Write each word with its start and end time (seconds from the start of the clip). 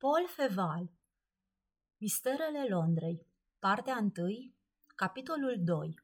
Paul 0.00 0.28
Feval 0.28 0.90
Misterele 1.96 2.66
Londrei 2.68 3.26
Partea 3.58 3.96
1 4.16 4.28
Capitolul 4.94 5.56
2 5.58 5.94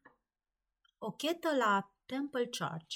O 0.98 1.10
chetă 1.10 1.48
la 1.58 1.92
Temple 2.06 2.44
Church 2.44 2.94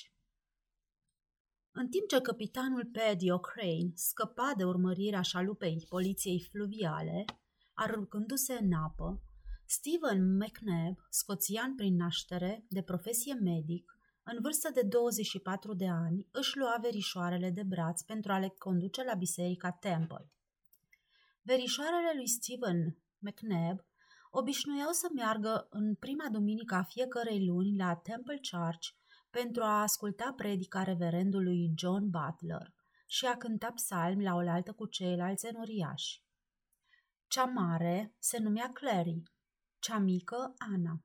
În 1.71 1.89
timp 1.89 2.09
ce 2.09 2.21
capitanul 2.21 2.91
Paddy 2.93 3.27
O'Crane 3.31 3.95
scăpa 3.95 4.53
de 4.57 4.65
urmărirea 4.65 5.21
șalupei 5.21 5.87
poliției 5.89 6.49
fluviale, 6.51 7.25
aruncându-se 7.73 8.53
în 8.53 8.73
apă, 8.73 9.23
Stephen 9.65 10.37
McNabb, 10.37 11.07
scoțian 11.11 11.75
prin 11.75 11.97
naștere, 11.97 12.65
de 12.69 12.83
profesie 12.83 13.35
medic, 13.35 13.99
în 14.23 14.39
vârstă 14.41 14.71
de 14.71 14.83
24 14.83 15.75
de 15.75 15.89
ani, 15.89 16.27
își 16.31 16.57
lua 16.57 16.79
verișoarele 16.81 17.51
de 17.51 17.63
braț 17.63 18.03
pentru 18.03 18.33
a 18.33 18.39
le 18.39 18.49
conduce 18.49 19.05
la 19.05 19.15
biserica 19.15 19.71
Temple. 19.71 20.33
Verișoarele 21.49 22.13
lui 22.15 22.29
Stephen 22.29 22.97
McNabb 23.19 23.87
obișnuiau 24.31 24.91
să 24.91 25.09
meargă 25.15 25.67
în 25.71 25.95
prima 25.95 26.29
duminică 26.29 26.75
a 26.75 26.83
fiecărei 26.83 27.47
luni 27.47 27.77
la 27.77 27.97
Temple 27.97 28.41
Church 28.51 28.89
pentru 29.31 29.63
a 29.63 29.83
asculta 29.83 30.33
predica 30.37 30.83
reverendului 30.83 31.73
John 31.77 32.11
Butler 32.11 32.75
și 33.07 33.27
a 33.27 33.37
cânta 33.37 33.71
psalmi 33.71 34.23
la 34.23 34.35
oaltă 34.35 34.73
cu 34.73 34.87
ceilalți 34.87 35.47
enoriași. 35.47 36.23
Cea 37.27 37.45
mare 37.45 38.15
se 38.19 38.39
numea 38.39 38.71
Clary, 38.73 39.23
cea 39.79 39.99
mică 39.99 40.55
Ana. 40.59 41.03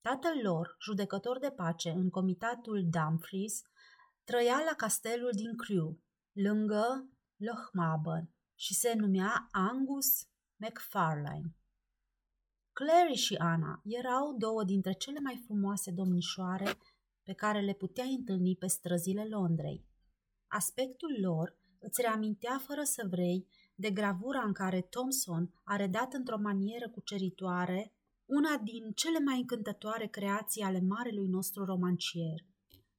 Tatăl 0.00 0.40
lor, 0.42 0.76
judecător 0.80 1.38
de 1.38 1.50
pace 1.50 1.90
în 1.90 2.10
comitatul 2.10 2.88
Dumfries, 2.90 3.62
trăia 4.24 4.62
la 4.66 4.74
castelul 4.76 5.30
din 5.32 5.56
Crewe, 5.56 5.98
lângă 6.32 7.08
Lochmaben, 7.36 8.34
și 8.54 8.74
se 8.74 8.94
numea 8.94 9.48
Angus 9.50 10.26
McFarlane. 10.56 11.56
Clary 12.72 13.14
și 13.14 13.34
Ana 13.34 13.82
erau 13.84 14.36
două 14.38 14.64
dintre 14.64 14.92
cele 14.92 15.20
mai 15.20 15.42
frumoase 15.44 15.90
domnișoare 15.90 16.78
pe 17.22 17.32
care 17.32 17.60
le 17.60 17.72
puteai 17.72 18.14
întâlni 18.18 18.56
pe 18.56 18.66
străzile 18.66 19.26
Londrei. 19.28 19.84
Aspectul 20.46 21.16
lor 21.20 21.56
îți 21.78 22.00
reamintea 22.00 22.58
fără 22.58 22.82
să 22.82 23.06
vrei 23.10 23.46
de 23.74 23.90
gravura 23.90 24.42
în 24.42 24.52
care 24.52 24.80
Thomson 24.80 25.52
a 25.64 25.76
redat 25.76 26.12
într-o 26.12 26.38
manieră 26.38 26.88
cuceritoare 26.88 27.92
una 28.24 28.56
din 28.56 28.92
cele 28.92 29.18
mai 29.18 29.38
încântătoare 29.38 30.06
creații 30.06 30.62
ale 30.62 30.80
marelui 30.80 31.26
nostru 31.26 31.64
romancier, 31.64 32.40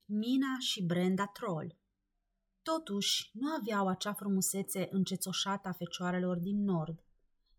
Mina 0.05 0.59
și 0.59 0.83
Brenda 0.83 1.25
Troll. 1.25 1.77
Totuși, 2.73 3.29
nu 3.33 3.47
aveau 3.59 3.87
acea 3.87 4.13
frumusețe 4.13 4.87
încețoșată 4.91 5.67
a 5.67 5.71
fecioarelor 5.71 6.37
din 6.37 6.63
nord. 6.63 7.03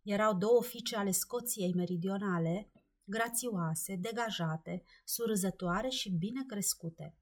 Erau 0.02 0.34
două 0.34 0.62
fiice 0.62 0.96
ale 0.96 1.10
Scoției 1.10 1.74
meridionale, 1.74 2.70
grațioase, 3.04 3.96
degajate, 3.96 4.82
surzătoare 5.04 5.88
și 5.88 6.10
bine 6.10 6.44
crescute. 6.46 7.16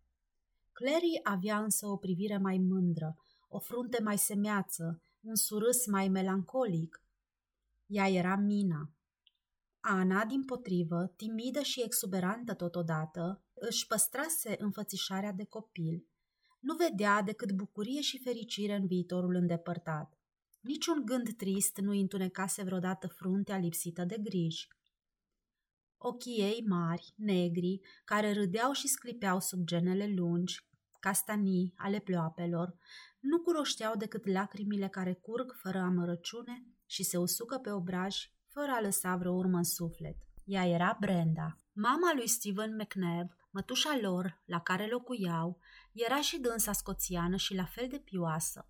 Clary 0.73 1.21
avea 1.23 1.59
însă 1.59 1.87
o 1.87 1.97
privire 1.97 2.39
mai 2.39 2.59
mândră, 2.59 3.17
o 3.49 3.59
frunte 3.59 4.03
mai 4.03 4.19
semeață, 4.19 5.03
un 5.21 5.35
surâs 5.35 5.87
mai 5.87 6.09
melancolic. 6.09 7.03
Ea 7.87 8.09
era 8.09 8.37
Mina. 8.37 8.91
Ana, 9.81 10.25
din 10.25 10.45
potrivă, 10.45 11.13
timidă 11.17 11.61
și 11.61 11.83
exuberantă 11.83 12.55
totodată, 12.55 13.43
își 13.55 13.87
păstrase 13.87 14.57
înfățișarea 14.59 15.33
de 15.33 15.45
copil– 15.45 16.05
nu 16.65 16.75
vedea 16.75 17.23
decât 17.23 17.53
bucurie 17.53 18.01
și 18.01 18.23
fericire 18.23 18.75
în 18.75 18.87
viitorul 18.87 19.35
îndepărtat. 19.35 20.19
Niciun 20.61 21.03
gând 21.05 21.37
trist 21.37 21.77
nu 21.77 21.91
întunecase 21.91 22.63
vreodată 22.63 23.07
fruntea 23.07 23.57
lipsită 23.57 24.05
de 24.05 24.17
griji. 24.23 24.69
Ochii 25.97 26.41
ei 26.41 26.65
mari, 26.69 27.15
negri, 27.17 27.81
care 28.05 28.33
râdeau 28.33 28.73
și 28.73 28.89
sclipeau 28.89 29.41
sub 29.41 29.65
genele 29.65 30.07
lungi, 30.07 30.67
castanii 31.01 31.73
ale 31.77 31.99
ploapelor, 31.99 32.77
nu 33.21 33.41
curoșteau 33.41 33.97
decât 33.97 34.27
lacrimile 34.27 34.89
care 34.89 35.13
curg 35.13 35.53
fără 35.63 35.79
amărăciune 35.79 36.67
și 36.87 37.03
se 37.03 37.17
usucă 37.17 37.59
pe 37.59 37.71
obraj 37.71 38.17
fără 38.47 38.71
a 38.71 38.81
lăsa 38.81 39.17
vreo 39.17 39.33
urmă 39.33 39.57
în 39.57 39.65
suflet. 39.65 40.17
Ea 40.45 40.67
era 40.67 40.97
Brenda. 41.01 41.57
Mama 41.73 42.13
lui 42.15 42.29
Stephen 42.29 42.75
McNabb, 42.75 43.31
mătușa 43.55 43.99
lor, 44.01 44.43
la 44.45 44.61
care 44.61 44.87
locuiau, 44.87 45.59
era 45.93 46.21
și 46.21 46.39
dânsa 46.39 46.73
scoțiană 46.73 47.37
și 47.37 47.55
la 47.55 47.65
fel 47.65 47.89
de 47.89 47.99
pioasă. 47.99 48.69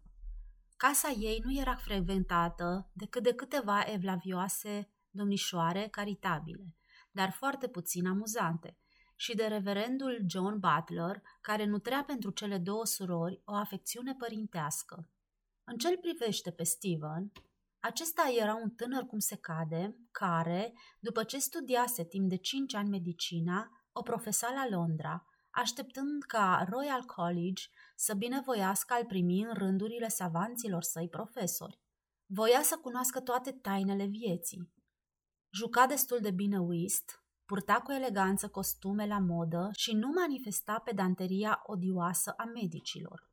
Casa 0.76 1.08
ei 1.08 1.40
nu 1.44 1.58
era 1.58 1.74
frecventată 1.74 2.90
decât 2.92 3.22
de 3.22 3.34
câteva 3.34 3.84
evlavioase 3.86 4.90
domnișoare 5.10 5.88
caritabile, 5.90 6.74
dar 7.10 7.30
foarte 7.30 7.68
puțin 7.68 8.06
amuzante, 8.06 8.78
și 9.16 9.34
de 9.34 9.44
reverendul 9.44 10.24
John 10.26 10.58
Butler, 10.58 11.22
care 11.40 11.64
nutrea 11.64 12.04
pentru 12.06 12.30
cele 12.30 12.58
două 12.58 12.84
surori 12.84 13.42
o 13.44 13.54
afecțiune 13.54 14.14
părintească. 14.14 15.08
În 15.64 15.76
cel 15.76 15.98
privește 16.00 16.50
pe 16.50 16.62
Steven, 16.62 17.32
acesta 17.80 18.22
era 18.40 18.54
un 18.54 18.70
tânăr 18.70 19.02
cum 19.02 19.18
se 19.18 19.36
cade, 19.36 19.96
care, 20.10 20.72
după 21.00 21.24
ce 21.24 21.38
studiase 21.38 22.04
timp 22.04 22.28
de 22.28 22.36
cinci 22.36 22.74
ani 22.74 22.88
medicina, 22.88 23.83
o 23.96 24.02
profesa 24.02 24.52
la 24.52 24.76
Londra, 24.76 25.26
așteptând 25.50 26.22
ca 26.22 26.66
Royal 26.68 27.02
College 27.02 27.62
să 27.96 28.14
binevoiască 28.14 28.94
al 28.94 29.04
primi 29.04 29.42
în 29.42 29.52
rândurile 29.54 30.08
savanților 30.08 30.82
săi 30.82 31.08
profesori. 31.08 31.78
Voia 32.26 32.62
să 32.62 32.76
cunoască 32.76 33.20
toate 33.20 33.52
tainele 33.52 34.04
vieții. 34.04 34.72
Juca 35.50 35.86
destul 35.86 36.18
de 36.20 36.30
bine 36.30 36.58
whist, 36.58 37.22
purta 37.44 37.80
cu 37.80 37.92
eleganță 37.92 38.48
costume 38.48 39.06
la 39.06 39.18
modă 39.18 39.70
și 39.72 39.92
nu 39.92 40.08
manifesta 40.08 40.78
pedanteria 40.84 41.62
odioasă 41.66 42.34
a 42.36 42.44
medicilor. 42.44 43.30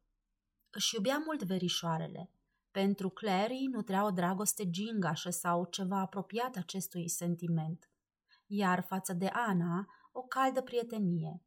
Își 0.70 0.96
iubea 0.96 1.22
mult 1.26 1.44
verișoarele. 1.44 2.32
Pentru 2.72 3.10
Clary 3.10 3.70
nutrea 3.72 4.06
o 4.06 4.12
dragoste 4.12 4.70
gingașă 4.70 5.30
sau 5.30 5.66
ceva 5.66 6.00
apropiat 6.00 6.56
acestui 6.56 7.10
sentiment, 7.10 7.90
iar 8.46 8.82
față 8.82 9.14
de 9.14 9.28
Ana 9.28 9.88
o 10.12 10.22
caldă 10.22 10.62
prietenie. 10.62 11.42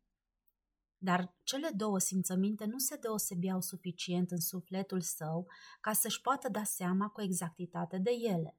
Dar 0.99 1.35
cele 1.43 1.71
două 1.77 1.99
simțăminte 1.99 2.65
nu 2.65 2.79
se 2.79 2.97
deosebeau 2.97 3.61
suficient 3.61 4.31
în 4.31 4.41
sufletul 4.41 5.01
său 5.01 5.47
ca 5.81 5.93
să-și 5.93 6.21
poată 6.21 6.49
da 6.49 6.65
seama 6.65 7.09
cu 7.09 7.23
exactitate 7.23 7.99
de 7.99 8.11
ele. 8.11 8.59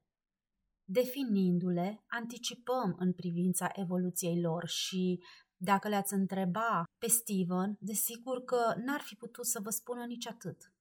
Definindu-le, 0.84 2.04
anticipăm 2.06 2.96
în 2.98 3.12
privința 3.12 3.68
evoluției 3.72 4.40
lor 4.40 4.66
și, 4.66 5.22
dacă 5.56 5.88
le-ați 5.88 6.14
întreba 6.14 6.84
pe 6.98 7.06
Steven, 7.08 7.76
desigur 7.80 8.44
că 8.44 8.74
n-ar 8.84 9.00
fi 9.00 9.14
putut 9.14 9.46
să 9.46 9.60
vă 9.60 9.70
spună 9.70 10.04
nici 10.04 10.26
atât. 10.26 10.72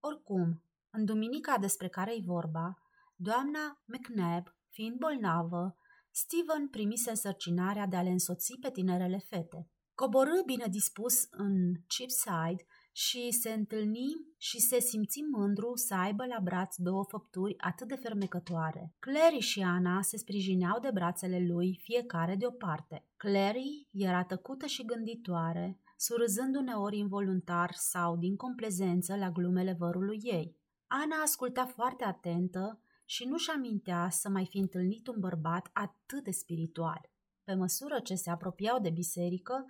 Oricum, 0.00 0.62
în 0.90 1.04
duminica 1.04 1.58
despre 1.58 1.88
care-i 1.88 2.22
vorba, 2.26 2.78
doamna 3.16 3.82
McNabb, 3.84 4.54
fiind 4.68 4.98
bolnavă, 4.98 5.76
Steven 6.16 6.68
primise 6.68 7.10
însărcinarea 7.10 7.86
de 7.86 7.96
a 7.96 8.02
le 8.02 8.10
însoți 8.10 8.58
pe 8.60 8.70
tinerele 8.70 9.18
fete. 9.28 9.68
Coborâ 9.94 10.42
bine 10.46 10.66
dispus 10.70 11.26
în 11.30 11.72
Cheapside 11.86 12.64
și 12.92 13.30
se 13.30 13.52
întâlni 13.52 14.08
și 14.38 14.60
se 14.60 14.80
simți 14.80 15.20
mândru 15.20 15.72
să 15.74 15.94
aibă 15.94 16.26
la 16.26 16.38
braț 16.42 16.74
două 16.76 17.04
făpturi 17.08 17.54
atât 17.58 17.88
de 17.88 17.94
fermecătoare. 17.94 18.94
Clary 18.98 19.38
și 19.38 19.60
Ana 19.60 20.02
se 20.02 20.16
sprijineau 20.16 20.80
de 20.80 20.90
brațele 20.92 21.46
lui, 21.46 21.80
fiecare 21.82 22.34
de 22.36 22.46
o 22.46 22.50
parte. 22.50 23.06
Clary 23.16 23.88
era 23.92 24.24
tăcută 24.24 24.66
și 24.66 24.84
gânditoare, 24.84 25.80
surâzând 25.96 26.56
uneori 26.56 26.98
involuntar 26.98 27.72
sau 27.72 28.16
din 28.16 28.36
complezență 28.36 29.16
la 29.16 29.30
glumele 29.30 29.76
vărului 29.78 30.18
ei. 30.22 30.56
Ana 30.86 31.16
asculta 31.22 31.66
foarte 31.66 32.04
atentă 32.04 32.78
și 33.04 33.24
nu-și 33.24 33.50
amintea 33.50 34.08
să 34.10 34.28
mai 34.28 34.46
fi 34.46 34.58
întâlnit 34.58 35.06
un 35.06 35.16
bărbat 35.18 35.70
atât 35.72 36.24
de 36.24 36.30
spiritual. 36.30 37.10
Pe 37.44 37.54
măsură 37.54 38.00
ce 38.00 38.14
se 38.14 38.30
apropiau 38.30 38.80
de 38.80 38.90
biserică, 38.90 39.64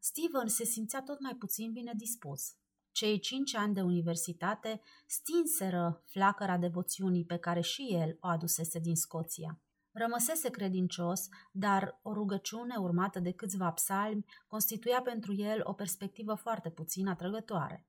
Steven 0.00 0.46
se 0.46 0.64
simțea 0.64 1.02
tot 1.02 1.20
mai 1.20 1.34
puțin 1.34 1.72
bine 1.72 1.92
dispus. 1.96 2.54
Cei 2.90 3.18
cinci 3.18 3.54
ani 3.54 3.74
de 3.74 3.80
universitate 3.80 4.80
stinseră 5.06 6.02
flacăra 6.04 6.58
devoțiunii 6.58 7.24
pe 7.24 7.36
care 7.36 7.60
și 7.60 7.86
el 7.90 8.16
o 8.20 8.26
adusese 8.28 8.78
din 8.78 8.96
Scoția. 8.96 9.60
Rămăsese 9.92 10.50
credincios, 10.50 11.28
dar 11.52 11.98
o 12.02 12.12
rugăciune 12.12 12.76
urmată 12.76 13.20
de 13.20 13.32
câțiva 13.32 13.70
psalmi 13.70 14.24
constituia 14.46 15.00
pentru 15.02 15.34
el 15.34 15.60
o 15.62 15.72
perspectivă 15.72 16.34
foarte 16.34 16.70
puțin 16.70 17.06
atrăgătoare. 17.06 17.86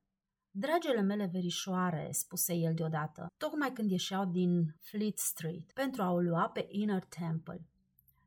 Dragele 0.59 1.01
mele 1.01 1.25
verișoare, 1.25 2.09
spuse 2.11 2.53
el 2.53 2.73
deodată, 2.73 3.27
tocmai 3.37 3.73
când 3.73 3.91
ieșeau 3.91 4.25
din 4.25 4.75
Fleet 4.79 5.17
Street, 5.17 5.71
pentru 5.73 6.01
a 6.01 6.11
o 6.11 6.19
lua 6.19 6.49
pe 6.49 6.67
Inner 6.69 7.03
Temple. 7.03 7.67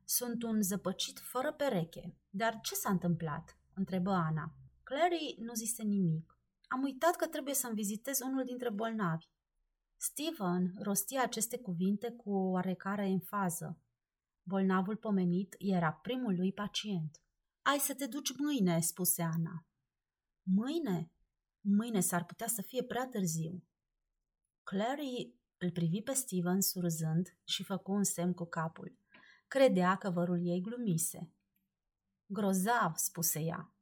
Sunt 0.03 0.43
un 0.43 0.61
zăpăcit 0.61 1.19
fără 1.19 1.53
pereche. 1.53 2.15
Dar 2.29 2.59
ce 2.61 2.75
s-a 2.75 2.89
întâmplat? 2.89 3.57
întrebă 3.73 4.11
Ana. 4.11 4.53
Clary 4.83 5.35
nu 5.39 5.53
zise 5.53 5.83
nimic. 5.83 6.39
Am 6.67 6.83
uitat 6.83 7.15
că 7.15 7.27
trebuie 7.27 7.53
să-mi 7.53 7.75
vizitez 7.75 8.19
unul 8.19 8.43
dintre 8.45 8.69
bolnavi. 8.69 9.25
Steven 9.97 10.73
rosti 10.81 11.17
aceste 11.17 11.57
cuvinte 11.57 12.11
cu 12.11 12.31
o 12.31 12.49
oarecare 12.49 13.07
enfază. 13.07 13.77
Bolnavul 14.43 14.95
pomenit 14.95 15.55
era 15.57 15.91
primul 15.91 16.35
lui 16.35 16.53
pacient. 16.53 17.21
Ai 17.61 17.77
să 17.79 17.95
te 17.95 18.07
duci 18.07 18.37
mâine, 18.37 18.79
spuse 18.79 19.21
Ana. 19.21 19.65
Mâine? 20.43 21.11
Mâine 21.61 21.99
s-ar 21.99 22.25
putea 22.25 22.47
să 22.47 22.61
fie 22.61 22.83
prea 22.83 23.07
târziu. 23.07 23.63
Clary 24.63 25.35
îl 25.57 25.71
privi 25.71 26.01
pe 26.01 26.13
Steven 26.13 26.61
surzând 26.61 27.37
și 27.43 27.63
făcu 27.63 27.91
un 27.91 28.03
semn 28.03 28.33
cu 28.33 28.45
capul. 28.45 28.97
Credea 29.47 29.95
că 29.95 30.09
vărul 30.09 30.47
ei 30.47 30.61
glumise. 30.61 31.31
Grozav, 32.25 32.95
spuse 32.95 33.39
ea. 33.39 33.73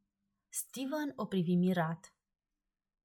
Steven 0.50 1.14
o 1.16 1.26
privi 1.26 1.56
mirat. 1.56 2.14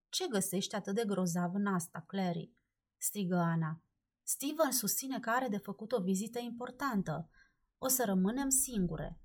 Ce 0.09 0.27
găsești 0.29 0.75
atât 0.75 0.95
de 0.95 1.05
grozav 1.05 1.55
în 1.55 1.67
asta, 1.67 2.01
Clary? 2.07 2.53
strigă 2.97 3.37
Ana. 3.37 3.83
Steven 4.23 4.71
susține 4.71 5.21
că 5.21 5.31
are 5.31 5.49
de 5.49 5.57
făcut 5.57 5.93
o 5.93 6.03
vizită 6.03 6.39
importantă. 6.39 7.31
O 7.79 7.89
să 7.89 8.05
rămânem 8.05 8.49
singure. 8.49 9.21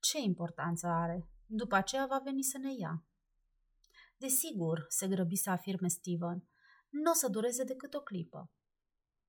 Ce 0.00 0.20
importanță 0.20 0.86
are? 0.86 1.28
După 1.46 1.74
aceea 1.74 2.06
va 2.06 2.18
veni 2.18 2.42
să 2.42 2.58
ne 2.58 2.74
ia. 2.74 3.04
Desigur, 4.22 4.86
se 4.88 5.08
grăbi 5.08 5.36
să 5.36 5.50
afirme 5.50 5.88
Steven, 5.88 6.48
nu 6.88 7.10
o 7.10 7.14
să 7.14 7.28
dureze 7.28 7.64
decât 7.64 7.94
o 7.94 8.00
clipă. 8.00 8.50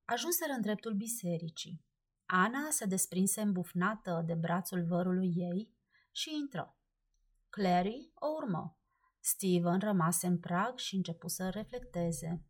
Ajunseră 0.04 0.52
în 0.52 0.60
dreptul 0.60 0.94
bisericii. 0.94 1.84
Ana 2.26 2.70
se 2.70 2.84
desprinse 2.84 3.40
îmbufnată 3.40 4.22
de 4.26 4.34
brațul 4.34 4.84
vărului 4.84 5.32
ei 5.36 5.74
și 6.10 6.34
intră. 6.34 6.76
Clary 7.48 8.10
o 8.14 8.26
urmă. 8.26 8.78
Steven 9.20 9.78
rămase 9.78 10.26
în 10.26 10.38
prag 10.38 10.78
și 10.78 10.96
începu 10.96 11.28
să 11.28 11.48
reflecteze. 11.48 12.44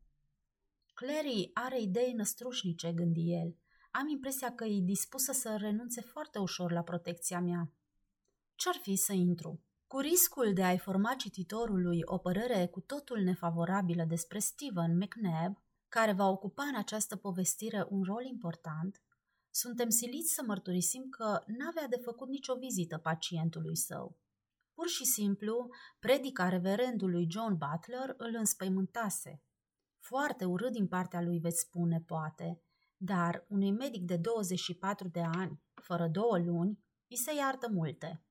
Clary 0.95 1.51
are 1.55 1.81
idei 1.81 2.13
năstrușnice, 2.13 2.93
gândi 2.93 3.33
el. 3.33 3.57
Am 3.91 4.09
impresia 4.09 4.55
că 4.55 4.65
e 4.65 4.81
dispusă 4.81 5.33
să 5.33 5.57
renunțe 5.57 6.01
foarte 6.01 6.39
ușor 6.39 6.73
la 6.73 6.83
protecția 6.83 7.41
mea. 7.41 7.73
Ce-ar 8.55 8.77
fi 8.83 8.97
să 8.97 9.13
intru? 9.13 9.63
Cu 9.95 10.01
riscul 10.01 10.53
de 10.53 10.63
a-i 10.63 10.79
forma 10.79 11.15
cititorului 11.15 12.01
o 12.05 12.19
părere 12.19 12.67
cu 12.67 12.81
totul 12.81 13.21
nefavorabilă 13.21 14.05
despre 14.05 14.39
Stephen 14.39 14.97
McNabb, 14.97 15.63
care 15.89 16.13
va 16.13 16.29
ocupa 16.29 16.63
în 16.63 16.77
această 16.77 17.17
povestire 17.17 17.87
un 17.89 18.03
rol 18.03 18.25
important, 18.25 19.03
suntem 19.51 19.89
siliți 19.89 20.35
să 20.35 20.43
mărturisim 20.47 21.09
că 21.09 21.43
n-avea 21.47 21.89
de 21.89 21.97
făcut 21.97 22.29
nicio 22.29 22.55
vizită 22.55 22.99
pacientului 22.99 23.77
său. 23.77 24.19
Pur 24.73 24.89
și 24.89 25.05
simplu, 25.05 25.69
predica 25.99 26.49
reverendului 26.49 27.27
John 27.31 27.57
Butler 27.57 28.15
îl 28.17 28.35
înspăimântase. 28.39 29.43
Foarte 29.99 30.45
urât 30.45 30.73
din 30.73 30.87
partea 30.87 31.21
lui 31.21 31.39
veți 31.39 31.61
spune, 31.61 32.03
poate, 32.07 32.63
dar 32.97 33.45
unui 33.49 33.71
medic 33.71 34.03
de 34.03 34.17
24 34.17 35.09
de 35.09 35.23
ani, 35.23 35.63
fără 35.75 36.09
două 36.09 36.39
luni, 36.39 36.85
îi 37.09 37.17
se 37.17 37.35
iartă 37.35 37.69
multe. 37.71 38.24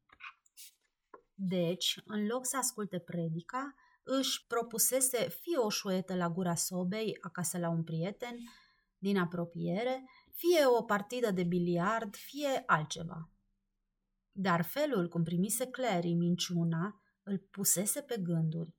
Deci, 1.46 2.02
în 2.06 2.26
loc 2.26 2.46
să 2.46 2.58
asculte 2.58 3.00
predica, 3.00 3.76
își 4.04 4.46
propusese 4.48 5.30
fie 5.30 5.58
o 5.58 5.70
șuetă 5.70 6.16
la 6.16 6.30
gura 6.30 6.56
sobei 6.56 7.18
acasă 7.22 7.58
la 7.58 7.70
un 7.70 7.84
prieten 7.84 8.36
din 8.98 9.18
apropiere, 9.18 10.10
fie 10.32 10.66
o 10.78 10.84
partidă 10.84 11.32
de 11.32 11.44
biliard, 11.44 12.16
fie 12.16 12.64
altceva. 12.66 13.30
Dar 14.32 14.62
felul 14.62 15.08
cum 15.08 15.24
primise 15.24 15.66
Clary 15.66 16.14
minciuna 16.14 17.02
îl 17.24 17.38
pusese 17.38 18.02
pe 18.02 18.18
gânduri. 18.18 18.76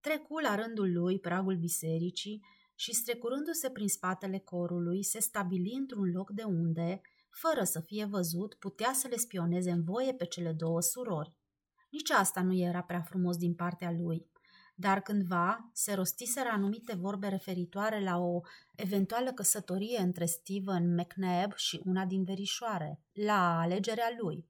Trecu 0.00 0.38
la 0.38 0.54
rândul 0.54 0.92
lui 0.92 1.18
pragul 1.18 1.56
bisericii 1.56 2.44
și 2.74 2.94
strecurându-se 2.94 3.70
prin 3.70 3.88
spatele 3.88 4.38
corului, 4.38 5.02
se 5.02 5.20
stabili 5.20 5.72
într-un 5.72 6.10
loc 6.10 6.30
de 6.30 6.42
unde, 6.42 7.00
fără 7.38 7.64
să 7.64 7.80
fie 7.80 8.04
văzut, 8.04 8.54
putea 8.54 8.92
să 8.92 9.08
le 9.08 9.16
spioneze 9.16 9.70
în 9.70 9.84
voie 9.84 10.12
pe 10.14 10.26
cele 10.26 10.52
două 10.52 10.80
surori. 10.80 11.34
Nici 11.90 12.10
asta 12.10 12.42
nu 12.42 12.54
era 12.54 12.82
prea 12.82 13.00
frumos 13.00 13.36
din 13.36 13.54
partea 13.54 13.90
lui, 13.90 14.30
dar 14.74 15.00
cândva 15.00 15.70
se 15.72 15.94
rostiseră 15.94 16.48
anumite 16.48 16.94
vorbe 16.94 17.28
referitoare 17.28 18.02
la 18.02 18.18
o 18.18 18.40
eventuală 18.74 19.32
căsătorie 19.32 19.98
între 19.98 20.24
Steven 20.24 20.94
McNabb 20.94 21.54
și 21.54 21.80
una 21.84 22.04
din 22.04 22.24
verișoare, 22.24 23.00
la 23.12 23.60
alegerea 23.60 24.16
lui. 24.20 24.48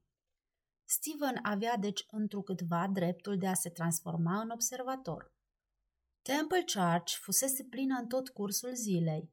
Steven 0.85 1.39
avea 1.41 1.77
deci 1.77 2.05
întrucâtva 2.11 2.87
dreptul 2.93 3.37
de 3.37 3.47
a 3.47 3.53
se 3.53 3.69
transforma 3.69 4.41
în 4.41 4.49
observator. 4.49 5.33
Temple 6.21 6.63
Church 6.73 7.11
fusese 7.21 7.63
plină 7.63 7.97
în 7.99 8.07
tot 8.07 8.29
cursul 8.29 8.73
zilei. 8.73 9.31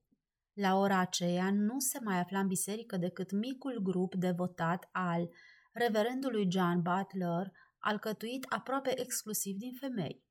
La 0.55 0.75
ora 0.75 0.99
aceea 0.99 1.51
nu 1.51 1.79
se 1.79 1.99
mai 2.03 2.19
afla 2.19 2.39
în 2.39 2.47
biserică 2.47 2.97
decât 2.97 3.33
micul 3.33 3.83
grup 3.83 4.15
devotat 4.15 4.89
al 4.93 5.31
reverendului 5.73 6.51
John 6.51 6.83
Butler, 6.83 7.53
alcătuit 7.79 8.47
aproape 8.49 9.01
exclusiv 9.01 9.57
din 9.57 9.73
femei. 9.81 10.25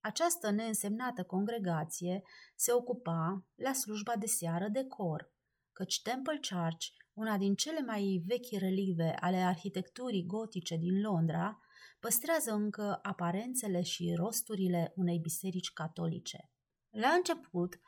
Această 0.00 0.50
neînsemnată 0.50 1.24
congregație 1.24 2.22
se 2.54 2.72
ocupa 2.72 3.46
la 3.54 3.72
slujba 3.72 4.16
de 4.16 4.26
seară 4.26 4.68
de 4.68 4.84
cor, 4.84 5.32
căci 5.72 6.02
Temple 6.02 6.40
Church, 6.50 6.86
una 7.12 7.38
din 7.38 7.54
cele 7.54 7.80
mai 7.80 8.22
vechi 8.26 8.60
relicve 8.60 9.14
ale 9.20 9.36
arhitecturii 9.36 10.26
gotice 10.26 10.76
din 10.76 11.00
Londra, 11.00 11.60
păstrează 11.98 12.52
încă 12.52 12.98
aparențele 13.02 13.82
și 13.82 14.14
rosturile 14.16 14.92
unei 14.96 15.18
biserici 15.18 15.72
catolice. 15.72 16.50
La 16.90 17.08
început, 17.08 17.80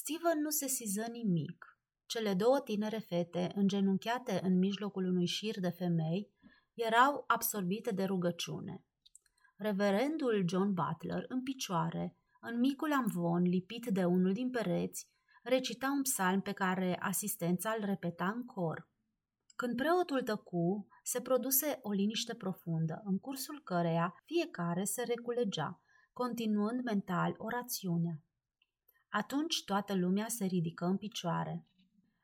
Steven 0.00 0.40
nu 0.40 0.50
se 0.50 0.66
siză 0.66 1.06
nimic. 1.10 1.78
Cele 2.06 2.34
două 2.34 2.60
tinere 2.60 2.98
fete, 2.98 3.52
îngenunchiate 3.54 4.40
în 4.42 4.58
mijlocul 4.58 5.04
unui 5.04 5.26
șir 5.26 5.60
de 5.60 5.68
femei, 5.68 6.30
erau 6.74 7.24
absorbite 7.26 7.90
de 7.90 8.04
rugăciune. 8.04 8.84
Reverendul 9.56 10.44
John 10.48 10.72
Butler, 10.72 11.24
în 11.28 11.42
picioare, 11.42 12.16
în 12.40 12.58
micul 12.58 12.92
amvon 12.92 13.42
lipit 13.42 13.86
de 13.86 14.04
unul 14.04 14.32
din 14.32 14.50
pereți, 14.50 15.08
recita 15.42 15.86
un 15.86 16.02
psalm 16.02 16.40
pe 16.40 16.52
care 16.52 16.96
asistența 17.00 17.74
îl 17.78 17.84
repeta 17.84 18.32
în 18.36 18.44
cor. 18.44 18.88
Când 19.56 19.76
preotul 19.76 20.22
tăcu, 20.22 20.86
se 21.02 21.20
produse 21.20 21.78
o 21.82 21.90
liniște 21.90 22.34
profundă, 22.34 23.00
în 23.04 23.18
cursul 23.18 23.60
căreia 23.64 24.14
fiecare 24.24 24.84
se 24.84 25.02
reculegea, 25.02 25.82
continuând 26.12 26.82
mental 26.82 27.34
orațiunea. 27.38 28.22
Atunci 29.18 29.64
toată 29.64 29.94
lumea 29.94 30.28
se 30.28 30.44
ridică 30.44 30.84
în 30.84 30.96
picioare. 30.96 31.66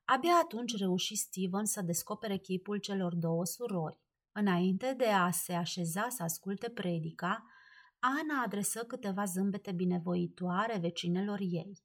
Abia 0.05 0.35
atunci 0.43 0.77
reuși 0.77 1.15
Steven 1.15 1.65
să 1.65 1.83
descopere 1.83 2.37
chipul 2.37 2.79
celor 2.79 3.15
două 3.15 3.45
surori. 3.45 4.01
Înainte 4.33 4.95
de 4.97 5.07
a 5.07 5.31
se 5.31 5.53
așeza 5.53 6.09
să 6.09 6.23
asculte 6.23 6.71
predica, 6.71 7.47
Ana 7.99 8.43
adresă 8.45 8.85
câteva 8.85 9.25
zâmbete 9.25 9.73
binevoitoare 9.73 10.79
vecinelor 10.79 11.39
ei. 11.41 11.83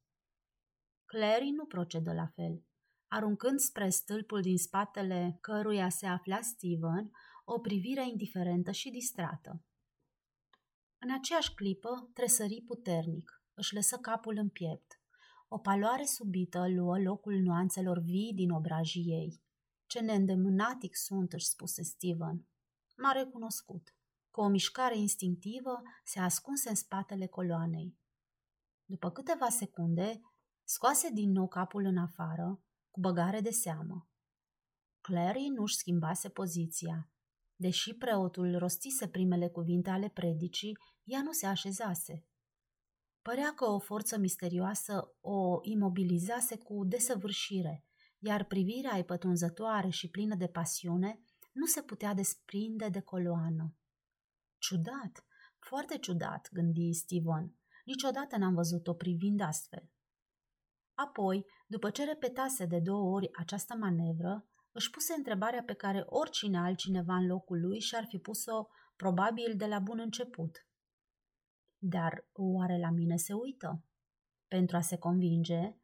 Clary 1.06 1.50
nu 1.50 1.66
procedă 1.66 2.14
la 2.14 2.26
fel. 2.36 2.64
Aruncând 3.08 3.60
spre 3.60 3.90
stâlpul 3.90 4.42
din 4.42 4.58
spatele 4.58 5.38
căruia 5.42 5.90
se 5.90 6.06
afla 6.06 6.42
Steven, 6.42 7.12
o 7.46 7.60
privire 7.60 8.08
indiferentă 8.08 8.72
și 8.72 8.90
distrată. 8.90 9.64
În 10.98 11.14
aceeași 11.14 11.54
clipă 11.54 12.10
tresări 12.14 12.64
puternic, 12.68 13.44
își 13.54 13.74
lăsă 13.74 13.98
capul 13.98 14.38
în 14.38 14.50
piept. 14.50 14.99
O 15.52 15.58
paloare 15.58 16.06
subită 16.06 16.68
luă 16.68 17.00
locul 17.00 17.34
nuanțelor 17.34 18.00
vii 18.00 18.34
din 18.34 18.52
obrajii 18.52 19.04
ei. 19.04 19.42
Ce 19.86 20.00
neîndemânatic 20.00 20.96
sunt, 20.96 21.34
își 21.34 21.46
spuse 21.46 21.84
Steven. 21.84 22.48
M-a 22.98 23.12
recunoscut. 23.12 23.96
Cu 24.32 24.42
o 24.42 24.48
mișcare 24.48 24.98
instinctivă 24.98 25.82
se 26.04 26.20
ascunse 26.20 26.70
în 26.70 26.76
spatele 26.76 27.28
coloanei. 27.28 27.98
După 28.86 29.12
câteva 29.12 29.50
secunde, 29.50 30.22
scoase 30.64 31.10
din 31.10 31.32
nou 31.32 31.48
capul 31.48 31.86
în 31.86 31.98
afară, 31.98 32.64
cu 32.92 33.00
băgare 33.00 33.42
de 33.42 33.52
seamă. 33.52 34.10
Clary 35.02 35.48
nu-și 35.56 35.76
schimbase 35.76 36.30
poziția. 36.30 37.12
Deși 37.56 37.94
preotul 37.94 38.58
rostise 38.58 39.08
primele 39.08 39.48
cuvinte 39.48 39.90
ale 39.90 40.10
predicii, 40.10 40.78
ea 41.04 41.22
nu 41.22 41.32
se 41.32 41.46
așezase. 41.46 42.26
Părea 43.30 43.54
că 43.54 43.66
o 43.66 43.80
forță 43.80 44.18
misterioasă 44.18 45.16
o 45.22 45.60
imobilizase 45.62 46.58
cu 46.58 46.86
desăvârșire, 46.86 47.86
iar 48.20 48.44
privirea 48.44 48.98
ei 48.98 49.04
pătrunzătoare 49.04 49.90
și 49.90 50.10
plină 50.10 50.36
de 50.36 50.48
pasiune 50.48 51.20
nu 51.52 51.66
se 51.66 51.82
putea 51.82 52.14
desprinde 52.14 52.90
de 52.90 53.02
coloană. 53.02 53.76
Ciudat, 54.58 55.26
foarte 55.60 55.98
ciudat, 55.98 56.50
gândi 56.52 56.94
Steven. 56.94 57.56
Niciodată 57.86 58.38
n-am 58.38 58.54
văzut-o 58.54 58.94
privind 58.94 59.42
astfel. 59.42 59.90
Apoi, 60.94 61.46
după 61.68 61.90
ce 61.90 62.04
repetase 62.04 62.66
de 62.66 62.80
două 62.80 63.14
ori 63.16 63.30
această 63.34 63.76
manevră, 63.76 64.48
își 64.72 64.90
puse 64.90 65.14
întrebarea 65.18 65.64
pe 65.64 65.74
care 65.74 66.04
oricine 66.06 66.58
altcineva 66.58 67.16
în 67.16 67.28
locul 67.28 67.60
lui 67.60 67.80
și-ar 67.80 68.06
fi 68.06 68.18
pus-o 68.18 68.68
probabil 68.96 69.54
de 69.56 69.66
la 69.66 69.80
bun 69.80 70.00
început. 70.00 70.69
Dar 71.82 72.28
oare 72.34 72.80
la 72.80 72.90
mine 72.90 73.16
se 73.16 73.34
uită? 73.34 73.84
Pentru 74.48 74.76
a 74.76 74.82
se 74.82 74.98
convinge, 74.98 75.76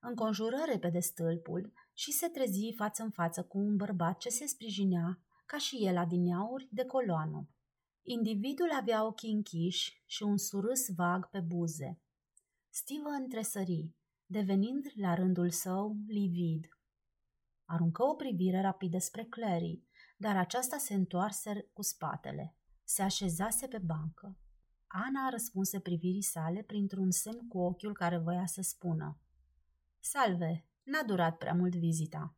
înconjură 0.00 0.56
repede 0.66 1.00
stâlpul 1.00 1.72
și 1.92 2.12
se 2.12 2.28
trezi 2.28 2.72
față 2.76 3.02
în 3.02 3.10
față 3.10 3.42
cu 3.42 3.58
un 3.58 3.76
bărbat 3.76 4.18
ce 4.18 4.28
se 4.28 4.46
sprijinea, 4.46 5.20
ca 5.46 5.58
și 5.58 5.86
el 5.86 5.96
adineauri, 5.96 6.68
de 6.70 6.84
coloană. 6.84 7.48
Individul 8.02 8.70
avea 8.72 9.06
ochii 9.06 9.32
închiși 9.32 10.02
și 10.06 10.22
un 10.22 10.36
surâs 10.36 10.94
vag 10.94 11.30
pe 11.30 11.40
buze. 11.40 12.00
Steven 12.70 13.28
tresări, 13.28 13.90
devenind 14.26 14.84
la 14.94 15.14
rândul 15.14 15.50
său 15.50 15.96
livid. 16.06 16.68
Aruncă 17.64 18.02
o 18.02 18.14
privire 18.14 18.60
rapidă 18.60 18.98
spre 18.98 19.24
Clary, 19.24 19.82
dar 20.16 20.36
aceasta 20.36 20.76
se 20.76 20.94
întoarse 20.94 21.70
cu 21.72 21.82
spatele. 21.82 22.56
Se 22.84 23.02
așezase 23.02 23.66
pe 23.66 23.78
bancă. 23.78 24.38
Ana 24.96 25.28
răspunse 25.30 25.80
privirii 25.80 26.22
sale 26.22 26.62
printr-un 26.62 27.10
semn 27.10 27.48
cu 27.48 27.58
ochiul 27.58 27.92
care 27.92 28.18
voia 28.18 28.46
să 28.46 28.62
spună. 28.62 29.18
Salve, 30.00 30.64
n-a 30.82 31.02
durat 31.06 31.36
prea 31.36 31.54
mult 31.54 31.74
vizita. 31.74 32.34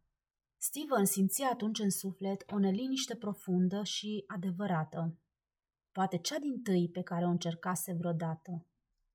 Steven 0.57 1.05
simțea 1.05 1.49
atunci 1.53 1.79
în 1.79 1.91
suflet 1.91 2.45
o 2.51 2.59
neliniște 2.59 3.17
profundă 3.17 3.83
și 3.83 4.25
adevărată. 4.27 5.19
Poate 5.93 6.19
cea 6.19 6.39
din 6.39 6.63
tâi 6.63 6.89
pe 6.93 7.03
care 7.03 7.25
o 7.25 7.29
încercase 7.29 7.93
vreodată. 7.93 8.67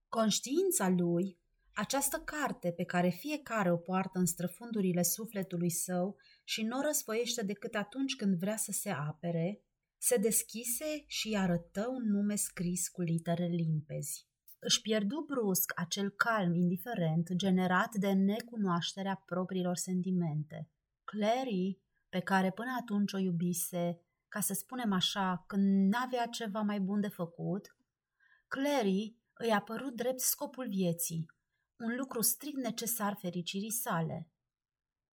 Conștiința 0.10 0.90
lui, 0.90 1.38
această 1.74 2.18
carte 2.18 2.72
pe 2.72 2.84
care 2.84 3.10
fiecare 3.10 3.72
o 3.72 3.78
poartă 3.78 4.20
în 4.20 4.26
străfundurile 4.26 5.02
sufletului 5.02 5.70
său 5.70 6.16
și 6.44 6.64
nu 6.64 6.78
o 6.78 6.82
răsfoiește 6.82 7.44
decât 7.44 7.76
atunci 7.76 8.16
când 8.16 8.38
vrea 8.38 8.58
să 8.58 8.72
se 8.72 8.90
apere, 8.90 9.62
se 10.04 10.18
deschise 10.18 11.04
și 11.08 11.28
îi 11.28 11.38
arătă 11.38 11.88
un 11.88 12.12
nume 12.12 12.36
scris 12.36 12.88
cu 12.88 13.02
litere 13.02 13.46
limpezi. 13.46 14.28
Își 14.60 14.82
pierdu 14.82 15.26
brusc 15.28 15.72
acel 15.76 16.10
calm 16.10 16.54
indiferent 16.54 17.30
generat 17.36 17.96
de 17.96 18.12
necunoașterea 18.12 19.24
propriilor 19.26 19.76
sentimente. 19.76 20.70
Clary, 21.04 21.80
pe 22.10 22.20
care 22.20 22.52
până 22.52 22.78
atunci 22.80 23.14
o 23.14 23.18
iubise, 23.18 24.02
ca 24.28 24.40
să 24.40 24.54
spunem 24.54 24.92
așa, 24.92 25.44
când 25.48 25.94
n-avea 25.94 26.26
ceva 26.26 26.62
mai 26.62 26.80
bun 26.80 27.00
de 27.00 27.08
făcut, 27.08 27.78
Clary 28.48 29.18
îi 29.34 29.52
a 29.52 29.62
părut 29.62 29.96
drept 29.96 30.20
scopul 30.20 30.68
vieții, 30.68 31.26
un 31.80 31.96
lucru 31.96 32.22
strict 32.22 32.58
necesar 32.58 33.18
fericirii 33.20 33.72
sale. 33.72 34.30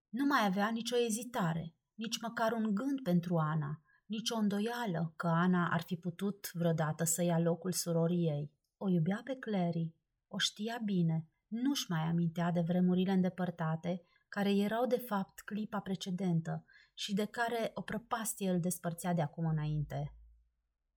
Nu 0.10 0.25
mai 0.25 0.46
avea 0.46 0.70
nicio 0.70 0.98
ezitare, 0.98 1.75
nici 1.94 2.20
măcar 2.22 2.51
un 2.51 2.74
gând 2.74 3.01
pentru 3.01 3.38
Ana, 3.38 3.82
nici 4.07 4.29
o 4.29 4.37
îndoială 4.37 5.13
că 5.15 5.27
Ana 5.27 5.69
ar 5.71 5.81
fi 5.81 5.95
putut 5.95 6.49
vreodată 6.53 7.03
să 7.03 7.23
ia 7.23 7.39
locul 7.39 7.71
surorii 7.71 8.27
ei. 8.27 8.51
O 8.77 8.89
iubea 8.89 9.21
pe 9.23 9.35
Clary, 9.35 9.93
o 10.27 10.37
știa 10.37 10.81
bine, 10.85 11.27
nu-și 11.47 11.85
mai 11.89 11.99
amintea 11.99 12.51
de 12.51 12.61
vremurile 12.61 13.11
îndepărtate, 13.11 14.01
care 14.29 14.55
erau 14.55 14.85
de 14.85 14.97
fapt 14.97 15.39
clipa 15.39 15.79
precedentă 15.79 16.65
și 16.93 17.13
de 17.13 17.25
care 17.25 17.71
o 17.73 17.81
prăpastie 17.81 18.49
îl 18.49 18.59
despărțea 18.59 19.13
de 19.13 19.21
acum 19.21 19.45
înainte. 19.45 20.13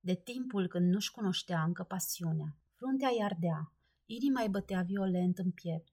De 0.01 0.15
timpul 0.15 0.69
când 0.69 0.93
nu-și 0.93 1.11
cunoștea 1.11 1.63
încă 1.63 1.83
pasiunea, 1.83 2.57
fruntea 2.77 3.09
i 3.09 3.23
ardea, 3.23 3.73
inima 4.07 4.43
îi 4.43 4.49
bătea 4.49 4.83
violent 4.83 5.39
în 5.39 5.51
piept, 5.51 5.93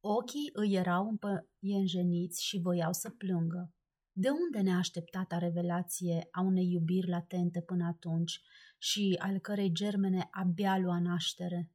ochii 0.00 0.50
îi 0.52 0.74
erau 0.74 1.08
împăienjeniți 1.08 2.44
și 2.44 2.60
voiau 2.60 2.92
să 2.92 3.10
plângă. 3.10 3.73
De 4.16 4.28
unde 4.28 4.60
neașteptata 4.60 5.38
revelație 5.38 6.28
a 6.30 6.40
unei 6.40 6.70
iubiri 6.70 7.08
latente 7.08 7.60
până 7.60 7.86
atunci 7.86 8.40
și 8.78 9.16
al 9.18 9.38
cărei 9.38 9.72
germene 9.72 10.28
abia 10.30 10.78
lua 10.78 11.00
naștere? 11.00 11.70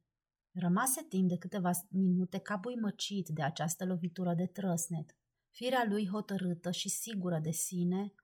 Rămase 0.52 1.02
timp 1.08 1.28
de 1.28 1.36
câteva 1.36 1.70
minute 1.88 2.38
ca 2.38 2.60
măcit 2.80 3.28
de 3.28 3.42
această 3.42 3.84
lovitură 3.84 4.34
de 4.34 4.46
trăsnet. 4.46 5.16
Firea 5.50 5.84
lui 5.88 6.08
hotărâtă 6.08 6.70
și 6.70 6.88
sigură 6.88 7.38
de 7.42 7.50
sine, 7.50 8.14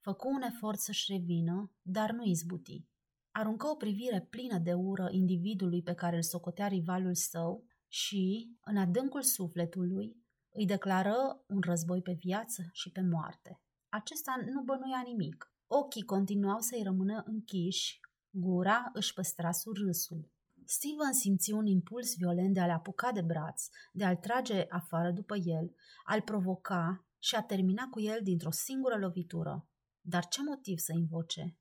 făcu 0.00 0.28
un 0.28 0.42
efort 0.42 0.78
să-și 0.78 1.12
revină, 1.12 1.72
dar 1.82 2.12
nu 2.12 2.24
izbuti. 2.24 2.86
Aruncă 3.30 3.66
o 3.66 3.74
privire 3.74 4.26
plină 4.30 4.58
de 4.58 4.72
ură 4.72 5.08
individului 5.10 5.82
pe 5.82 5.94
care 5.94 6.16
îl 6.16 6.22
socotea 6.22 6.66
rivalul 6.66 7.14
său 7.14 7.64
și, 7.88 8.54
în 8.64 8.76
adâncul 8.76 9.22
sufletului, 9.22 10.23
îi 10.54 10.66
declară 10.66 11.44
un 11.46 11.60
război 11.60 12.02
pe 12.02 12.12
viață 12.12 12.62
și 12.72 12.90
pe 12.90 13.00
moarte. 13.00 13.60
Acesta 13.88 14.34
nu 14.52 14.62
bănuia 14.62 15.02
nimic. 15.06 15.52
Ochii 15.66 16.02
continuau 16.02 16.60
să-i 16.60 16.82
rămână 16.82 17.22
închiși, 17.26 18.00
gura 18.30 18.90
își 18.92 19.12
păstra 19.12 19.52
surâsul. 19.52 20.32
Steven 20.64 21.12
simți 21.12 21.52
un 21.52 21.66
impuls 21.66 22.16
violent 22.16 22.54
de 22.54 22.60
a-l 22.60 22.70
apuca 22.70 23.12
de 23.12 23.20
braț, 23.20 23.66
de 23.92 24.04
a-l 24.04 24.16
trage 24.16 24.66
afară 24.68 25.10
după 25.10 25.36
el, 25.36 25.74
a-l 26.04 26.20
provoca 26.20 27.06
și 27.18 27.34
a 27.34 27.42
termina 27.42 27.88
cu 27.90 28.00
el 28.00 28.18
dintr-o 28.22 28.50
singură 28.50 28.96
lovitură. 28.96 29.68
Dar 30.00 30.28
ce 30.28 30.42
motiv 30.42 30.78
să 30.78 30.92
invoce? 30.92 31.58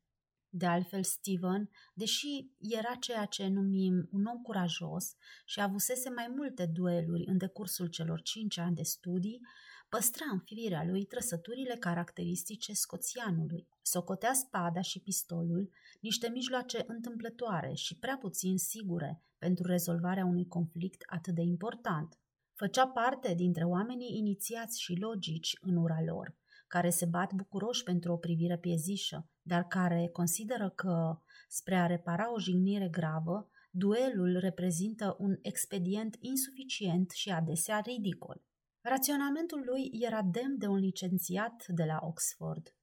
De 0.56 0.66
altfel, 0.66 1.04
Steven, 1.04 1.70
deși 1.94 2.48
era 2.60 2.96
ceea 3.00 3.26
ce 3.26 3.48
numim 3.48 4.10
un 4.12 4.26
om 4.26 4.42
curajos 4.42 5.16
și 5.46 5.62
avusese 5.62 6.10
mai 6.10 6.34
multe 6.36 6.66
dueluri 6.66 7.24
în 7.26 7.38
decursul 7.38 7.88
celor 7.88 8.22
cinci 8.22 8.58
ani 8.58 8.76
de 8.76 8.84
studii, 8.84 9.42
păstra 9.90 10.26
în 10.32 10.40
firea 10.40 10.84
lui 10.84 11.06
trăsăturile 11.06 11.76
caracteristice 11.76 12.74
scoțianului. 12.74 13.68
Socotea 13.82 14.34
spada 14.34 14.82
și 14.82 15.00
pistolul, 15.00 15.70
niște 16.02 16.30
mijloace 16.30 16.84
întâmplătoare 16.88 17.74
și 17.74 17.98
prea 17.98 18.18
puțin 18.18 18.58
sigure 18.58 19.24
pentru 19.38 19.68
rezolvarea 19.68 20.26
unui 20.26 20.48
conflict 20.48 21.04
atât 21.06 21.36
de 21.36 21.42
important. 21.42 22.18
Făcea 22.54 22.88
parte 22.88 23.34
dintre 23.34 23.64
oamenii 23.64 24.18
inițiați 24.18 24.82
și 24.82 24.94
logici 24.94 25.58
în 25.62 25.76
ura 25.76 26.02
lor, 26.06 26.36
care 26.74 26.90
se 26.90 27.06
bat 27.06 27.34
bucuroși 27.34 27.84
pentru 27.84 28.12
o 28.12 28.18
privire 28.18 28.58
piezișă, 28.58 29.30
dar 29.42 29.64
care 29.68 30.10
consideră 30.14 30.70
că, 30.70 31.20
spre 31.48 31.76
a 31.76 31.86
repara 31.86 32.34
o 32.34 32.40
jignire 32.40 32.90
gravă, 32.90 33.50
duelul 33.72 34.38
reprezintă 34.40 35.16
un 35.20 35.38
expedient 35.42 36.18
insuficient 36.20 37.12
și 37.12 37.30
adesea 37.30 37.80
ridicol. 37.80 38.44
Raționamentul 38.82 39.64
lui 39.66 39.90
era 39.92 40.22
demn 40.22 40.58
de 40.58 40.68
un 40.68 40.76
licențiat 40.76 41.64
de 41.68 41.84
la 41.84 42.00
Oxford. 42.02 42.76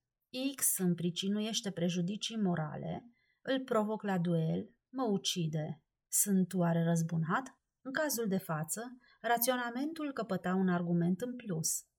X 0.57 0.79
îmi 0.79 0.95
pricinuiește 0.95 1.71
prejudicii 1.71 2.37
morale, 2.37 3.11
îl 3.43 3.61
provoc 3.61 4.03
la 4.03 4.19
duel, 4.19 4.71
mă 4.89 5.05
ucide. 5.11 5.83
Sunt 6.09 6.55
oare 6.55 6.85
răzbunat? 6.85 7.59
În 7.83 7.93
cazul 7.93 8.29
de 8.29 8.39
față, 8.39 8.99
raționamentul 9.21 10.13
căpăta 10.13 10.55
un 10.55 10.69
argument 10.69 11.21
în 11.21 11.37
plus. 11.37 11.90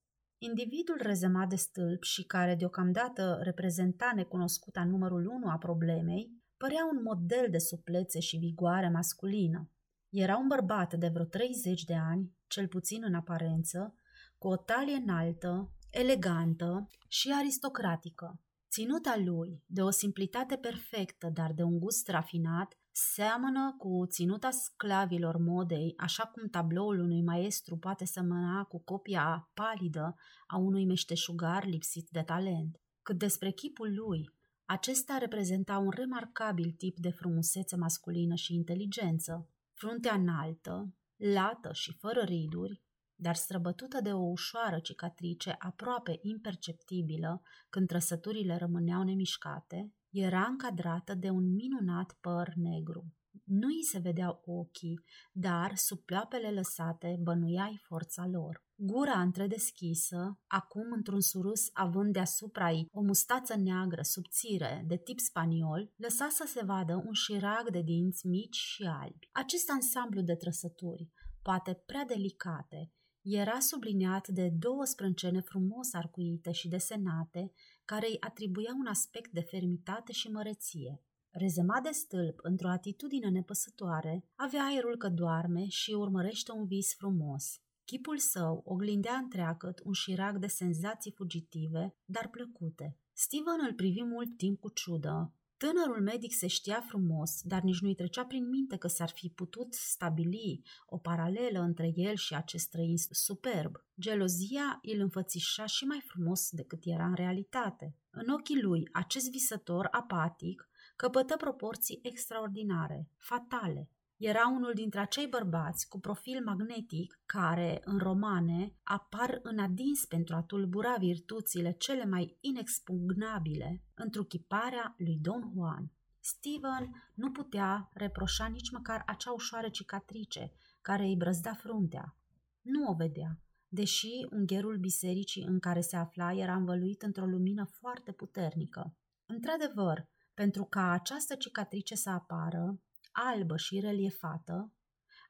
Individul 0.44 0.98
rezemat 1.02 1.48
de 1.48 1.56
stâlp 1.56 2.02
și 2.02 2.22
care 2.22 2.54
deocamdată 2.54 3.38
reprezenta 3.42 4.12
necunoscuta 4.14 4.84
numărul 4.84 5.26
unu 5.26 5.50
a 5.50 5.58
problemei, 5.58 6.30
părea 6.56 6.88
un 6.92 7.02
model 7.02 7.46
de 7.50 7.58
suplețe 7.58 8.20
și 8.20 8.36
vigoare 8.36 8.88
masculină. 8.88 9.70
Era 10.08 10.36
un 10.36 10.46
bărbat 10.46 10.94
de 10.94 11.08
vreo 11.08 11.24
30 11.24 11.84
de 11.84 11.94
ani, 11.94 12.32
cel 12.46 12.68
puțin 12.68 13.02
în 13.04 13.14
aparență, 13.14 13.94
cu 14.38 14.48
o 14.48 14.56
talie 14.56 14.94
înaltă, 14.94 15.72
elegantă 15.90 16.88
și 17.08 17.32
aristocratică. 17.38 18.40
Ținuta 18.70 19.14
lui, 19.24 19.62
de 19.66 19.82
o 19.82 19.90
simplitate 19.90 20.56
perfectă, 20.56 21.30
dar 21.32 21.52
de 21.52 21.62
un 21.62 21.78
gust 21.78 22.08
rafinat, 22.08 22.78
seamănă 22.92 23.74
cu 23.78 24.06
ținuta 24.06 24.50
sclavilor 24.50 25.36
modei, 25.36 25.94
așa 25.96 26.24
cum 26.24 26.48
tabloul 26.48 26.98
unui 26.98 27.22
maestru 27.22 27.76
poate 27.76 28.04
semăna 28.04 28.64
cu 28.64 28.82
copia 28.82 29.50
palidă 29.54 30.14
a 30.46 30.56
unui 30.56 30.86
meșteșugar 30.86 31.64
lipsit 31.64 32.08
de 32.10 32.22
talent. 32.22 32.80
Cât 33.02 33.18
despre 33.18 33.50
chipul 33.50 33.94
lui, 33.94 34.30
acesta 34.64 35.18
reprezenta 35.18 35.78
un 35.78 35.90
remarcabil 35.90 36.70
tip 36.70 36.98
de 36.98 37.10
frumusețe 37.10 37.76
masculină 37.76 38.34
și 38.34 38.54
inteligență. 38.54 39.48
Fruntea 39.72 40.14
înaltă, 40.14 40.94
lată 41.16 41.72
și 41.72 41.92
fără 41.92 42.20
riduri, 42.20 42.82
dar 43.14 43.34
străbătută 43.34 44.00
de 44.00 44.12
o 44.12 44.20
ușoară 44.20 44.78
cicatrice 44.78 45.54
aproape 45.58 46.18
imperceptibilă 46.20 47.42
când 47.70 47.88
trăsăturile 47.88 48.56
rămâneau 48.56 49.02
nemișcate, 49.02 49.92
era 50.12 50.46
încadrată 50.50 51.14
de 51.14 51.30
un 51.30 51.54
minunat 51.54 52.16
păr 52.20 52.52
negru. 52.54 53.12
Nu 53.44 53.66
îi 53.66 53.84
se 53.84 53.98
vedeau 53.98 54.42
ochii, 54.44 55.00
dar 55.32 55.76
sub 55.76 55.98
pleoapele 55.98 56.50
lăsate 56.50 57.18
bănuiai 57.22 57.80
forța 57.82 58.26
lor. 58.26 58.64
Gura 58.74 59.20
întredeschisă, 59.20 60.38
acum 60.46 60.92
într-un 60.96 61.20
surus 61.20 61.70
având 61.72 62.12
deasupra 62.12 62.70
ei 62.70 62.88
o 62.92 63.00
mustață 63.02 63.56
neagră 63.56 64.02
subțire 64.02 64.84
de 64.86 64.96
tip 64.96 65.18
spaniol, 65.18 65.92
lăsa 65.96 66.28
să 66.28 66.44
se 66.46 66.64
vadă 66.64 67.02
un 67.06 67.12
șirag 67.12 67.70
de 67.70 67.80
dinți 67.82 68.26
mici 68.26 68.56
și 68.56 68.82
albi. 68.82 69.28
Acest 69.32 69.70
ansamblu 69.70 70.20
de 70.20 70.34
trăsături, 70.34 71.08
poate 71.42 71.82
prea 71.86 72.04
delicate, 72.04 72.92
era 73.22 73.58
subliniat 73.58 74.28
de 74.28 74.48
două 74.58 74.84
sprâncene 74.84 75.40
frumos 75.40 75.92
arcuite 75.92 76.52
și 76.52 76.68
desenate, 76.68 77.52
care 77.92 78.06
îi 78.08 78.16
atribuia 78.20 78.74
un 78.78 78.86
aspect 78.86 79.30
de 79.30 79.40
fermitate 79.40 80.12
și 80.12 80.28
măreție. 80.28 81.02
Rezemat 81.30 81.82
de 81.82 81.90
stâlp, 81.90 82.38
într-o 82.42 82.68
atitudine 82.68 83.28
nepăsătoare, 83.28 84.24
avea 84.34 84.64
aerul 84.64 84.96
că 84.96 85.08
doarme 85.08 85.66
și 85.68 85.90
urmărește 85.90 86.52
un 86.52 86.66
vis 86.66 86.94
frumos. 86.94 87.60
Chipul 87.84 88.18
său 88.18 88.62
oglindea 88.64 89.14
întreagăt 89.14 89.80
un 89.84 89.92
șirac 89.92 90.36
de 90.36 90.46
senzații 90.46 91.12
fugitive, 91.12 91.96
dar 92.04 92.28
plăcute. 92.28 92.98
Steven 93.12 93.60
îl 93.68 93.74
privi 93.74 94.02
mult 94.02 94.36
timp 94.36 94.60
cu 94.60 94.68
ciudă. 94.68 95.34
Tânărul 95.62 96.02
medic 96.02 96.32
se 96.34 96.46
știa 96.46 96.80
frumos, 96.80 97.40
dar 97.42 97.62
nici 97.62 97.80
nu-i 97.80 97.94
trecea 97.94 98.24
prin 98.24 98.48
minte 98.48 98.76
că 98.76 98.88
s-ar 98.88 99.10
fi 99.10 99.28
putut 99.28 99.74
stabili 99.74 100.62
o 100.86 100.98
paralelă 100.98 101.60
între 101.60 101.92
el 101.94 102.14
și 102.14 102.34
acest 102.34 102.64
străin 102.64 102.96
superb. 103.10 103.76
Gelozia 104.00 104.80
îl 104.82 105.00
înfățișa 105.00 105.66
și 105.66 105.84
mai 105.84 106.02
frumos 106.06 106.50
decât 106.50 106.80
era 106.84 107.06
în 107.06 107.14
realitate. 107.14 107.96
În 108.10 108.28
ochii 108.28 108.62
lui, 108.62 108.88
acest 108.92 109.30
visător 109.30 109.88
apatic 109.90 110.68
căpătă 110.96 111.36
proporții 111.36 112.00
extraordinare, 112.02 113.08
fatale. 113.16 113.90
Era 114.24 114.48
unul 114.54 114.72
dintre 114.74 115.00
acei 115.00 115.26
bărbați 115.26 115.88
cu 115.88 116.00
profil 116.00 116.44
magnetic 116.44 117.20
care, 117.26 117.80
în 117.84 117.98
romane, 117.98 118.74
apar 118.82 119.40
în 119.42 119.58
adins 119.58 120.04
pentru 120.04 120.34
a 120.34 120.42
tulbura 120.42 120.96
virtuțile 120.98 121.72
cele 121.72 122.04
mai 122.04 122.36
inexpugnabile, 122.40 123.82
întruchiparea 123.94 124.94
lui 124.98 125.18
Don 125.20 125.50
Juan. 125.54 125.92
Steven 126.20 127.10
nu 127.14 127.30
putea 127.30 127.90
reproșa 127.92 128.46
nici 128.46 128.70
măcar 128.70 129.02
acea 129.06 129.32
ușoară 129.32 129.68
cicatrice 129.68 130.52
care 130.80 131.02
îi 131.02 131.16
brăzda 131.16 131.52
fruntea. 131.52 132.16
Nu 132.60 132.90
o 132.90 132.94
vedea, 132.94 133.40
deși 133.68 134.26
ungherul 134.30 134.76
bisericii 134.78 135.44
în 135.44 135.58
care 135.58 135.80
se 135.80 135.96
afla 135.96 136.32
era 136.32 136.54
învăluit 136.54 137.02
într-o 137.02 137.26
lumină 137.26 137.64
foarte 137.64 138.12
puternică. 138.12 138.96
Într-adevăr, 139.26 140.08
pentru 140.34 140.64
ca 140.64 140.90
această 140.90 141.34
cicatrice 141.34 141.94
să 141.94 142.10
apară, 142.10 142.80
albă 143.12 143.56
și 143.56 143.80
reliefată, 143.80 144.72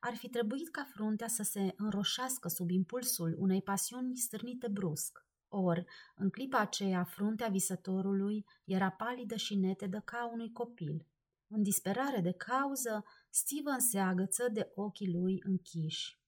ar 0.01 0.15
fi 0.15 0.29
trebuit 0.29 0.69
ca 0.71 0.85
fruntea 0.95 1.29
să 1.29 1.43
se 1.43 1.75
înroșească 1.77 2.49
sub 2.49 2.71
impulsul 2.71 3.35
unei 3.39 3.63
pasiuni 3.63 4.17
stârnite 4.17 4.69
brusc. 4.69 5.27
Or, 5.49 5.85
în 6.15 6.31
clipa 6.31 6.59
aceea, 6.59 7.05
fruntea 7.05 7.49
visătorului 7.49 8.45
era 8.65 8.91
palidă 8.91 9.37
și 9.37 9.57
netedă 9.57 10.01
ca 10.05 10.31
unui 10.33 10.53
copil. 10.53 11.07
În 11.47 11.63
disperare 11.63 12.21
de 12.21 12.33
cauză, 12.33 13.05
Steven 13.31 13.79
se 13.79 13.99
agăță 13.99 14.49
de 14.53 14.73
ochii 14.75 15.13
lui 15.13 15.43
închiși 15.45 16.21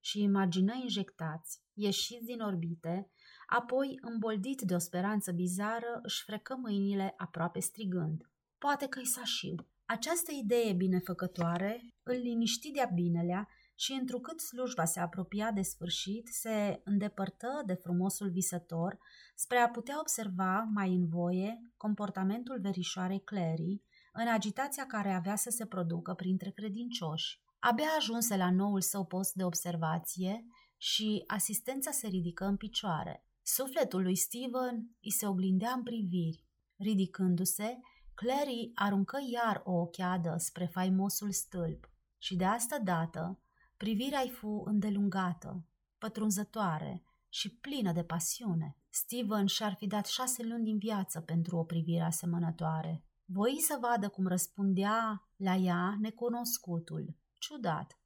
și 0.00 0.22
imagină 0.22 0.74
injectați, 0.74 1.62
ieșiți 1.72 2.24
din 2.24 2.40
orbite, 2.40 3.10
apoi, 3.46 3.98
îmboldit 4.00 4.60
de 4.60 4.74
o 4.74 4.78
speranță 4.78 5.32
bizară, 5.32 6.00
își 6.02 6.22
frecă 6.22 6.56
mâinile 6.56 7.14
aproape 7.16 7.60
strigând. 7.60 8.30
Poate 8.58 8.86
că-i 8.86 9.06
sașiu. 9.06 9.54
Această 9.86 10.32
idee 10.32 10.72
binefăcătoare 10.72 11.94
îl 12.02 12.14
liniști 12.14 12.70
de-a 12.70 12.90
binelea 12.94 13.48
și, 13.74 13.92
întrucât 13.92 14.40
slujba 14.40 14.84
se 14.84 15.00
apropia 15.00 15.50
de 15.52 15.62
sfârșit, 15.62 16.28
se 16.28 16.80
îndepărtă 16.84 17.62
de 17.66 17.74
frumosul 17.74 18.30
visător 18.30 18.98
spre 19.34 19.58
a 19.58 19.68
putea 19.68 19.98
observa 20.00 20.70
mai 20.74 20.94
în 20.94 21.08
voie 21.08 21.72
comportamentul 21.76 22.60
verișoarei 22.60 23.22
Clary 23.22 23.82
în 24.12 24.28
agitația 24.28 24.86
care 24.86 25.12
avea 25.12 25.36
să 25.36 25.50
se 25.50 25.66
producă 25.66 26.14
printre 26.14 26.50
credincioși. 26.50 27.42
Abia 27.58 27.88
ajunse 27.96 28.36
la 28.36 28.50
noul 28.50 28.80
său 28.80 29.06
post 29.06 29.34
de 29.34 29.44
observație 29.44 30.44
și 30.76 31.22
asistența 31.26 31.90
se 31.90 32.06
ridică 32.06 32.44
în 32.44 32.56
picioare. 32.56 33.26
Sufletul 33.42 34.02
lui 34.02 34.16
Steven 34.16 34.96
îi 35.02 35.10
se 35.10 35.26
oglindea 35.26 35.72
în 35.72 35.82
priviri. 35.82 36.44
Ridicându-se, 36.76 37.78
Clary 38.14 38.70
aruncă 38.74 39.18
iar 39.32 39.62
o 39.64 39.72
ochiadă 39.72 40.34
spre 40.38 40.66
faimosul 40.66 41.32
stâlp 41.32 41.90
și 42.18 42.36
de 42.36 42.44
asta 42.44 42.78
dată 42.78 43.38
privirea 43.76 44.20
îi 44.20 44.30
fu 44.30 44.62
îndelungată, 44.64 45.66
pătrunzătoare 45.98 47.04
și 47.28 47.56
plină 47.56 47.92
de 47.92 48.04
pasiune. 48.04 48.76
Steven 48.90 49.46
și-ar 49.46 49.74
fi 49.74 49.86
dat 49.86 50.06
șase 50.06 50.42
luni 50.42 50.64
din 50.64 50.78
viață 50.78 51.20
pentru 51.20 51.56
o 51.56 51.64
privire 51.64 52.02
asemănătoare. 52.02 53.04
Voi 53.24 53.60
să 53.60 53.78
vadă 53.80 54.08
cum 54.08 54.26
răspundea 54.26 55.28
la 55.36 55.54
ea 55.54 55.96
necunoscutul. 56.00 57.16
Ciudat. 57.38 57.98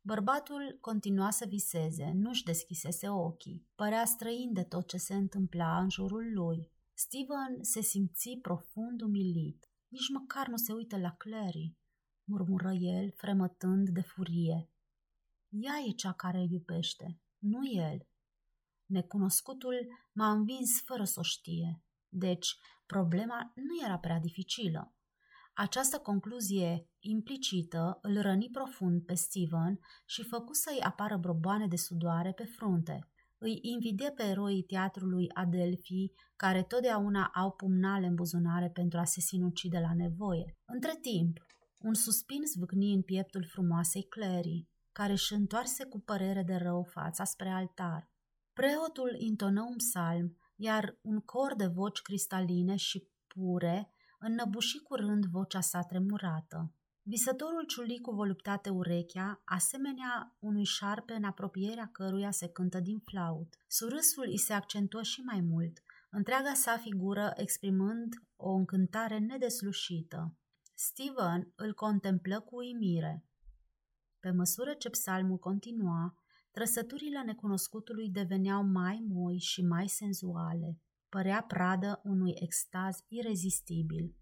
Bărbatul 0.00 0.78
continua 0.80 1.30
să 1.30 1.44
viseze, 1.48 2.12
nu-și 2.14 2.44
deschisese 2.44 3.08
ochii. 3.08 3.66
Părea 3.74 4.04
străin 4.04 4.52
de 4.52 4.62
tot 4.62 4.86
ce 4.88 4.96
se 4.96 5.14
întâmpla 5.14 5.78
în 5.78 5.90
jurul 5.90 6.32
lui. 6.34 6.72
Steven 6.96 7.62
se 7.62 7.80
simți 7.80 8.38
profund 8.42 9.00
umilit. 9.00 9.68
Nici 9.88 10.08
măcar 10.08 10.48
nu 10.48 10.56
se 10.56 10.72
uită 10.72 10.98
la 10.98 11.10
Clary, 11.10 11.76
murmură 12.24 12.72
el, 12.72 13.12
fremătând 13.16 13.88
de 13.88 14.00
furie. 14.00 14.70
Ea 15.48 15.74
e 15.88 15.92
cea 15.92 16.12
care 16.12 16.38
îl 16.38 16.50
iubește, 16.50 17.20
nu 17.38 17.58
el. 17.72 18.08
Necunoscutul 18.86 19.86
m-a 20.12 20.30
învins 20.30 20.80
fără 20.84 21.04
să 21.04 21.20
o 21.20 21.22
știe. 21.22 21.82
Deci, 22.08 22.56
problema 22.86 23.52
nu 23.54 23.84
era 23.84 23.98
prea 23.98 24.18
dificilă. 24.18 24.94
Această 25.54 25.98
concluzie 25.98 26.88
implicită 26.98 27.98
îl 28.02 28.20
răni 28.20 28.50
profund 28.50 29.04
pe 29.04 29.14
Steven 29.14 29.78
și 30.06 30.22
făcu 30.22 30.52
să-i 30.52 30.80
apară 30.80 31.16
broboane 31.16 31.66
de 31.66 31.76
sudoare 31.76 32.32
pe 32.32 32.44
frunte 32.44 33.08
îi 33.44 33.58
invide 33.62 34.12
pe 34.16 34.22
eroii 34.22 34.62
teatrului 34.62 35.26
Adelphi, 35.34 36.12
care 36.36 36.62
totdeauna 36.62 37.30
au 37.34 37.50
pumnale 37.50 38.06
în 38.06 38.14
buzunare 38.14 38.70
pentru 38.70 38.98
a 38.98 39.04
se 39.04 39.20
sinucide 39.20 39.78
la 39.78 39.94
nevoie. 39.94 40.56
Între 40.64 40.98
timp, 41.00 41.38
un 41.78 41.94
suspin 41.94 42.42
zvâcni 42.54 42.94
în 42.94 43.02
pieptul 43.02 43.44
frumoasei 43.44 44.02
Clary, 44.02 44.68
care 44.92 45.12
își 45.12 45.32
întoarse 45.32 45.84
cu 45.84 46.00
părere 46.00 46.42
de 46.42 46.54
rău 46.54 46.82
fața 46.82 47.24
spre 47.24 47.48
altar. 47.48 48.10
Preotul 48.52 49.16
intonă 49.18 49.62
un 49.62 49.76
psalm, 49.76 50.36
iar 50.56 50.98
un 51.02 51.20
cor 51.20 51.54
de 51.56 51.66
voci 51.66 52.00
cristaline 52.00 52.76
și 52.76 53.08
pure 53.26 53.90
înnăbuși 54.18 54.78
curând 54.78 55.24
vocea 55.24 55.60
sa 55.60 55.80
tremurată. 55.80 56.72
Visătorul 57.06 57.64
ciuli 57.64 58.00
cu 58.00 58.10
voluptate 58.10 58.70
urechea, 58.70 59.42
asemenea 59.44 60.36
unui 60.38 60.64
șarpe 60.64 61.12
în 61.12 61.24
apropierea 61.24 61.88
căruia 61.92 62.30
se 62.30 62.48
cântă 62.48 62.80
din 62.80 62.98
flaut. 62.98 63.54
Surâsul 63.66 64.24
îi 64.26 64.38
se 64.38 64.52
accentuă 64.52 65.02
și 65.02 65.20
mai 65.20 65.40
mult, 65.40 65.82
întreaga 66.10 66.54
sa 66.54 66.76
figură 66.76 67.32
exprimând 67.36 68.14
o 68.36 68.50
încântare 68.50 69.18
nedeslușită. 69.18 70.36
Steven 70.74 71.52
îl 71.54 71.74
contemplă 71.74 72.40
cu 72.40 72.56
uimire. 72.56 73.24
Pe 74.20 74.30
măsură 74.30 74.72
ce 74.72 74.90
psalmul 74.90 75.38
continua, 75.38 76.18
trăsăturile 76.50 77.22
necunoscutului 77.22 78.08
deveneau 78.08 78.64
mai 78.64 79.04
moi 79.08 79.38
și 79.38 79.62
mai 79.62 79.88
senzuale. 79.88 80.78
Părea 81.08 81.44
pradă 81.48 82.00
unui 82.04 82.32
extaz 82.34 83.04
irezistibil. 83.08 84.14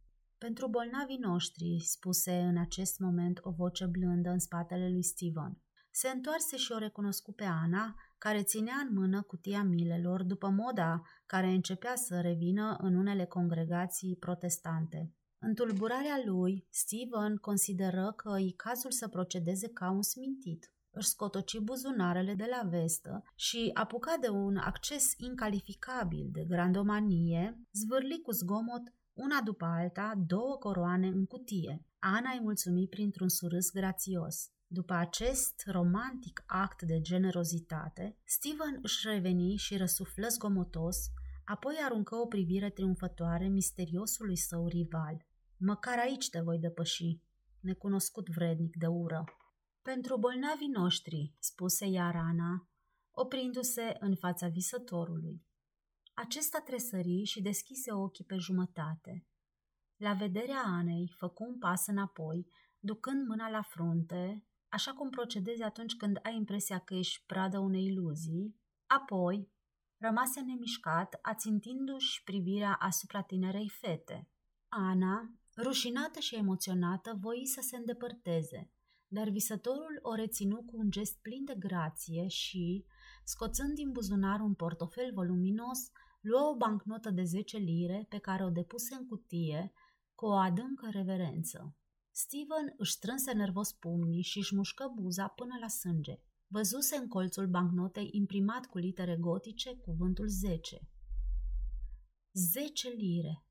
Pentru 0.47 0.69
bolnavii 0.69 1.19
noștri, 1.19 1.81
spuse 1.85 2.39
în 2.39 2.57
acest 2.59 2.99
moment 2.99 3.39
o 3.43 3.51
voce 3.51 3.87
blândă 3.87 4.31
în 4.31 4.39
spatele 4.39 4.91
lui 4.91 5.03
Steven. 5.03 5.63
Se 5.91 6.09
întoarse 6.09 6.57
și 6.57 6.73
o 6.73 6.79
recunoscu 6.79 7.33
pe 7.33 7.45
Ana, 7.45 7.95
care 8.19 8.43
ținea 8.43 8.75
în 8.89 8.95
mână 8.95 9.23
cutia 9.23 9.63
milelor 9.63 10.23
după 10.23 10.49
moda 10.49 11.03
care 11.27 11.47
începea 11.47 11.95
să 11.95 12.21
revină 12.21 12.77
în 12.81 12.95
unele 12.95 13.25
congregații 13.25 14.17
protestante. 14.17 15.13
În 15.39 15.55
tulburarea 15.55 16.23
lui, 16.25 16.67
Steven 16.71 17.37
consideră 17.37 18.13
că 18.17 18.39
e 18.39 18.53
cazul 18.57 18.91
să 18.91 19.09
procedeze 19.09 19.69
ca 19.69 19.91
un 19.91 20.03
smintit. 20.03 20.73
Își 20.91 21.09
scotoci 21.09 21.59
buzunarele 21.59 22.35
de 22.35 22.47
la 22.51 22.69
vestă 22.69 23.23
și, 23.35 23.71
apucat 23.75 24.19
de 24.19 24.29
un 24.29 24.57
acces 24.57 25.13
incalificabil 25.17 26.29
de 26.33 26.45
grandomanie, 26.45 27.61
zvârli 27.73 28.21
cu 28.21 28.31
zgomot 28.31 28.83
una 29.13 29.41
după 29.45 29.65
alta, 29.65 30.13
două 30.27 30.57
coroane 30.59 31.07
în 31.07 31.27
cutie. 31.27 31.87
Ana 31.99 32.31
îi 32.33 32.41
mulțumi 32.41 32.89
printr-un 32.89 33.29
surâs 33.29 33.71
grațios. 33.71 34.51
După 34.67 34.93
acest 34.93 35.63
romantic 35.67 36.43
act 36.47 36.83
de 36.83 37.01
generozitate, 37.01 38.17
Steven 38.25 38.79
își 38.83 39.09
reveni 39.09 39.57
și 39.57 39.77
răsuflă 39.77 40.29
zgomotos, 40.29 40.97
apoi 41.45 41.75
aruncă 41.85 42.15
o 42.17 42.27
privire 42.27 42.71
triumfătoare 42.71 43.49
misteriosului 43.49 44.37
său 44.37 44.67
rival. 44.67 45.27
Măcar 45.57 45.99
aici 45.99 46.29
te 46.31 46.41
voi 46.41 46.59
depăși, 46.59 47.21
necunoscut 47.61 48.29
vrednic 48.29 48.77
de 48.77 48.87
ură. 48.87 49.25
Pentru 49.83 50.19
bolnavii 50.19 50.69
noștri, 50.69 51.35
spuse 51.39 51.87
iar 51.87 52.17
Ana, 52.17 52.69
oprindu-se 53.11 53.97
în 54.01 54.15
fața 54.17 54.49
visătorului. 54.49 55.43
Acesta 56.15 56.61
tresări 56.61 57.25
și 57.25 57.43
deschise 57.43 57.93
ochii 57.93 58.25
pe 58.25 58.37
jumătate. 58.37 59.27
La 59.97 60.13
vederea 60.13 60.63
Anei, 60.65 61.15
făcu 61.19 61.45
un 61.45 61.59
pas 61.59 61.87
înapoi, 61.87 62.47
ducând 62.79 63.27
mâna 63.27 63.49
la 63.49 63.63
frunte, 63.63 64.47
așa 64.69 64.93
cum 64.93 65.11
procedezi 65.11 65.63
atunci 65.63 65.97
când 65.97 66.19
ai 66.23 66.37
impresia 66.37 66.79
că 66.79 66.95
ești 66.95 67.25
pradă 67.27 67.59
unei 67.59 67.85
iluzii, 67.85 68.57
apoi 68.87 69.53
rămase 69.97 70.41
nemișcat, 70.41 71.19
ațintindu-și 71.23 72.23
privirea 72.23 72.75
asupra 72.75 73.23
tinerei 73.23 73.69
fete. 73.69 74.29
Ana 74.69 75.43
Rușinată 75.57 76.21
și 76.21 76.35
emoționată, 76.35 77.19
voi 77.21 77.47
să 77.47 77.61
se 77.61 77.77
îndepărteze, 77.77 78.71
dar 79.13 79.29
visătorul 79.29 79.99
o 80.03 80.15
reținu 80.15 80.63
cu 80.63 80.77
un 80.77 80.91
gest 80.91 81.19
plin 81.23 81.45
de 81.45 81.55
grație 81.59 82.27
și, 82.27 82.85
scoțând 83.25 83.75
din 83.75 83.91
buzunar 83.91 84.41
un 84.41 84.55
portofel 84.55 85.13
voluminos, 85.13 85.91
luă 86.21 86.41
o 86.53 86.57
bancnotă 86.57 87.11
de 87.11 87.23
10 87.23 87.57
lire 87.57 88.07
pe 88.09 88.19
care 88.19 88.45
o 88.45 88.51
depuse 88.51 88.95
în 88.95 89.07
cutie 89.07 89.73
cu 90.15 90.27
o 90.27 90.33
adâncă 90.33 90.89
reverență. 90.91 91.77
Steven 92.11 92.75
își 92.77 92.93
strânse 92.93 93.33
nervos 93.33 93.73
pumnii 93.73 94.23
și 94.23 94.39
își 94.39 94.55
mușcă 94.55 94.93
buza 94.95 95.27
până 95.27 95.57
la 95.61 95.69
sânge. 95.69 96.21
Văzuse 96.47 96.97
în 96.97 97.09
colțul 97.09 97.47
bancnotei 97.47 98.09
imprimat 98.13 98.67
cu 98.67 98.79
litere 98.79 99.17
gotice 99.17 99.77
cuvântul 99.77 100.29
10. 100.29 100.89
10 102.33 102.89
lire. 102.89 103.45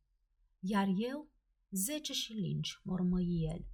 Iar 0.59 0.87
eu, 0.95 1.29
10 1.69 2.13
șilingi, 2.13 2.79
mormăi 2.83 3.49
el. 3.51 3.70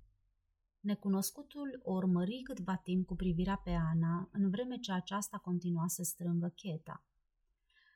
Necunoscutul 0.88 1.80
o 1.84 1.94
urmări 1.94 2.42
câtva 2.44 2.76
timp 2.76 3.06
cu 3.06 3.16
privirea 3.16 3.58
pe 3.58 3.70
Ana, 3.70 4.30
în 4.32 4.50
vreme 4.50 4.78
ce 4.78 4.92
aceasta 4.92 5.38
continua 5.38 5.88
să 5.88 6.04
strângă 6.04 6.48
cheta. 6.48 7.06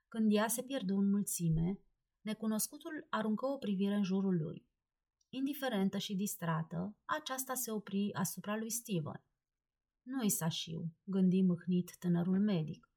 Când 0.08 0.34
ea 0.34 0.48
se 0.48 0.62
pierdu 0.62 0.96
în 0.98 1.10
mulțime, 1.10 1.80
necunoscutul 2.22 3.08
aruncă 3.10 3.46
o 3.46 3.58
privire 3.58 3.94
în 3.94 4.04
jurul 4.04 4.38
lui. 4.38 4.68
Indiferentă 5.30 5.98
și 5.98 6.16
distrată, 6.16 6.96
aceasta 7.06 7.54
se 7.54 7.72
opri 7.72 8.14
asupra 8.14 8.58
lui 8.58 8.70
Steven. 8.70 9.24
Nu-i 10.02 10.30
sașiu, 10.30 10.94
gândi 11.04 11.42
mâhnit 11.42 11.98
tânărul 12.00 12.40
medic, 12.40 12.90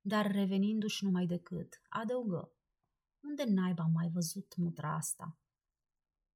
dar 0.00 0.30
revenindu-și 0.30 1.04
numai 1.04 1.26
decât, 1.26 1.82
adăugă. 1.88 2.52
Unde 3.22 3.44
naiba 3.44 3.84
mai 3.84 4.10
văzut 4.12 4.56
mutra 4.56 4.94
asta? 4.94 5.38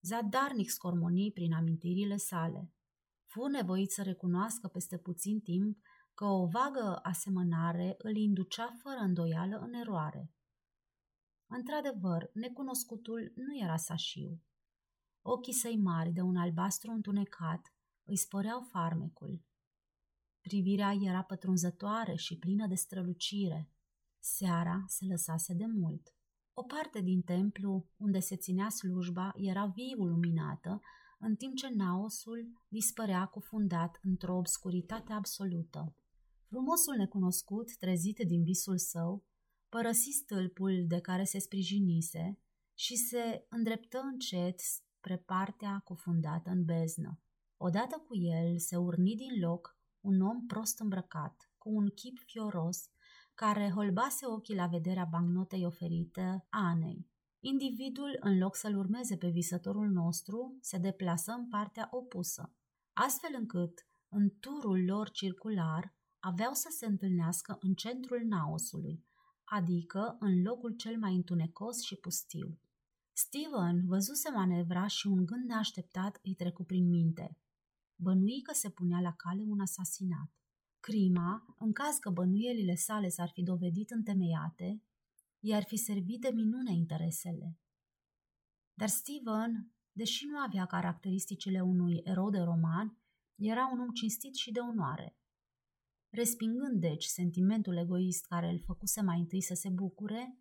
Zadarnic 0.01 0.71
scormoni 0.71 1.33
prin 1.33 1.53
amintirile 1.53 2.17
sale. 2.17 2.71
Fu 3.37 3.47
nevoit 3.47 3.91
să 3.91 4.03
recunoască 4.03 4.69
peste 4.69 4.99
puțin 4.99 5.41
timp 5.41 5.79
că 6.15 6.25
o 6.25 6.47
vagă 6.47 6.99
asemănare 7.03 7.95
îl 7.99 8.17
inducea 8.17 8.77
fără 8.83 8.99
îndoială 8.99 9.57
în 9.57 9.73
eroare. 9.73 10.33
Într-adevăr, 11.47 12.31
necunoscutul 12.35 13.33
nu 13.35 13.59
era 13.59 13.77
sașiu. 13.77 14.43
Ochii 15.23 15.53
săi 15.53 15.77
mari 15.77 16.13
de 16.13 16.21
un 16.21 16.37
albastru 16.37 16.91
întunecat 16.91 17.75
îi 18.05 18.17
sporeau 18.17 18.61
farmecul. 18.61 19.45
Privirea 20.41 20.93
era 21.01 21.23
pătrunzătoare 21.23 22.15
și 22.15 22.39
plină 22.39 22.67
de 22.67 22.75
strălucire. 22.75 23.71
Seara 24.19 24.85
se 24.87 25.05
lăsase 25.09 25.55
de 25.55 25.67
mult. 25.67 26.15
O 26.53 26.63
parte 26.63 27.01
din 27.01 27.23
templu 27.23 27.91
unde 27.97 28.19
se 28.19 28.37
ținea 28.37 28.69
slujba 28.69 29.33
era 29.35 29.67
viu 29.67 30.05
luminată, 30.05 30.81
în 31.19 31.37
timp 31.37 31.55
ce 31.55 31.69
naosul 31.69 32.53
dispărea 32.69 33.27
cufundat 33.27 33.99
într-o 34.03 34.37
obscuritate 34.37 35.13
absolută. 35.13 35.95
Frumosul 36.49 36.95
necunoscut, 36.97 37.77
trezit 37.77 38.19
din 38.27 38.43
visul 38.43 38.79
său, 38.79 39.25
părăsi 39.69 40.11
stâlpul 40.11 40.85
de 40.87 41.01
care 41.01 41.25
se 41.25 41.39
sprijinise 41.39 42.39
și 42.75 42.97
se 42.97 43.47
îndreptă 43.49 44.01
încet 44.13 44.61
spre 44.61 45.17
partea 45.17 45.83
cufundată 45.85 46.51
în 46.51 46.65
beznă. 46.65 47.21
Odată 47.57 48.05
cu 48.07 48.17
el 48.17 48.59
se 48.59 48.77
urni 48.77 49.15
din 49.15 49.41
loc 49.41 49.79
un 50.01 50.21
om 50.21 50.47
prost 50.47 50.81
îmbrăcat, 50.81 51.51
cu 51.59 51.71
un 51.71 51.89
chip 51.89 52.19
fioros, 52.19 52.91
care 53.35 53.71
holbase 53.75 54.27
ochii 54.27 54.55
la 54.55 54.67
vederea 54.67 55.05
bancnotei 55.11 55.65
oferite 55.65 56.47
Anei. 56.51 57.07
Individul, 57.49 58.17
în 58.21 58.39
loc 58.39 58.57
să-l 58.57 58.77
urmeze 58.77 59.17
pe 59.17 59.29
visătorul 59.29 59.89
nostru, 59.89 60.59
se 60.61 60.79
deplasă 60.79 61.33
în 61.33 61.49
partea 61.49 61.89
opusă, 61.91 62.55
astfel 62.93 63.31
încât, 63.39 63.87
în 64.09 64.31
turul 64.41 64.85
lor 64.85 65.11
circular, 65.11 65.95
aveau 66.21 66.53
să 66.53 66.69
se 66.71 66.87
întâlnească 66.87 67.59
în 67.61 67.75
centrul 67.75 68.23
naosului, 68.25 69.05
adică 69.45 70.17
în 70.21 70.43
locul 70.43 70.77
cel 70.77 70.99
mai 70.99 71.15
întunecos 71.15 71.83
și 71.83 71.97
pustiu. 71.97 72.59
Steven 73.13 73.87
văzuse 73.87 74.31
manevra 74.31 74.87
și 74.87 75.07
un 75.07 75.27
gând 75.27 75.45
neașteptat 75.45 76.19
îi 76.23 76.35
trecu 76.35 76.65
prin 76.65 76.89
minte. 76.89 77.39
Bănui 77.97 78.43
că 78.43 78.55
se 78.55 78.71
punea 78.71 79.01
la 79.01 79.13
cale 79.13 79.43
un 79.47 79.61
asasinat. 79.61 80.31
Crima, 80.81 81.55
în 81.59 81.73
caz 81.73 81.97
că 81.97 82.11
bănuielile 82.11 82.75
sale 82.75 83.09
s-ar 83.09 83.31
fi 83.33 83.43
dovedit 83.43 83.91
întemeiate, 83.91 84.83
i-ar 85.47 85.65
fi 85.65 85.77
servit 85.77 86.21
de 86.21 86.31
minune 86.35 86.73
interesele. 86.73 87.59
Dar 88.75 88.89
Steven, 88.89 89.73
deși 89.93 90.25
nu 90.27 90.39
avea 90.39 90.67
caracteristicile 90.67 91.61
unui 91.61 92.01
erou 92.05 92.31
de 92.31 92.39
roman, 92.39 92.99
era 93.35 93.69
un 93.73 93.81
om 93.81 93.91
cinstit 93.91 94.35
și 94.35 94.51
de 94.53 94.61
onoare. 94.61 95.17
Respingând 96.09 96.81
deci 96.81 97.05
sentimentul 97.05 97.77
egoist 97.77 98.27
care 98.27 98.49
îl 98.49 98.61
făcuse 98.61 99.03
mai 99.03 99.19
întâi 99.19 99.43
să 99.43 99.55
se 99.55 99.69
bucure, 99.69 100.39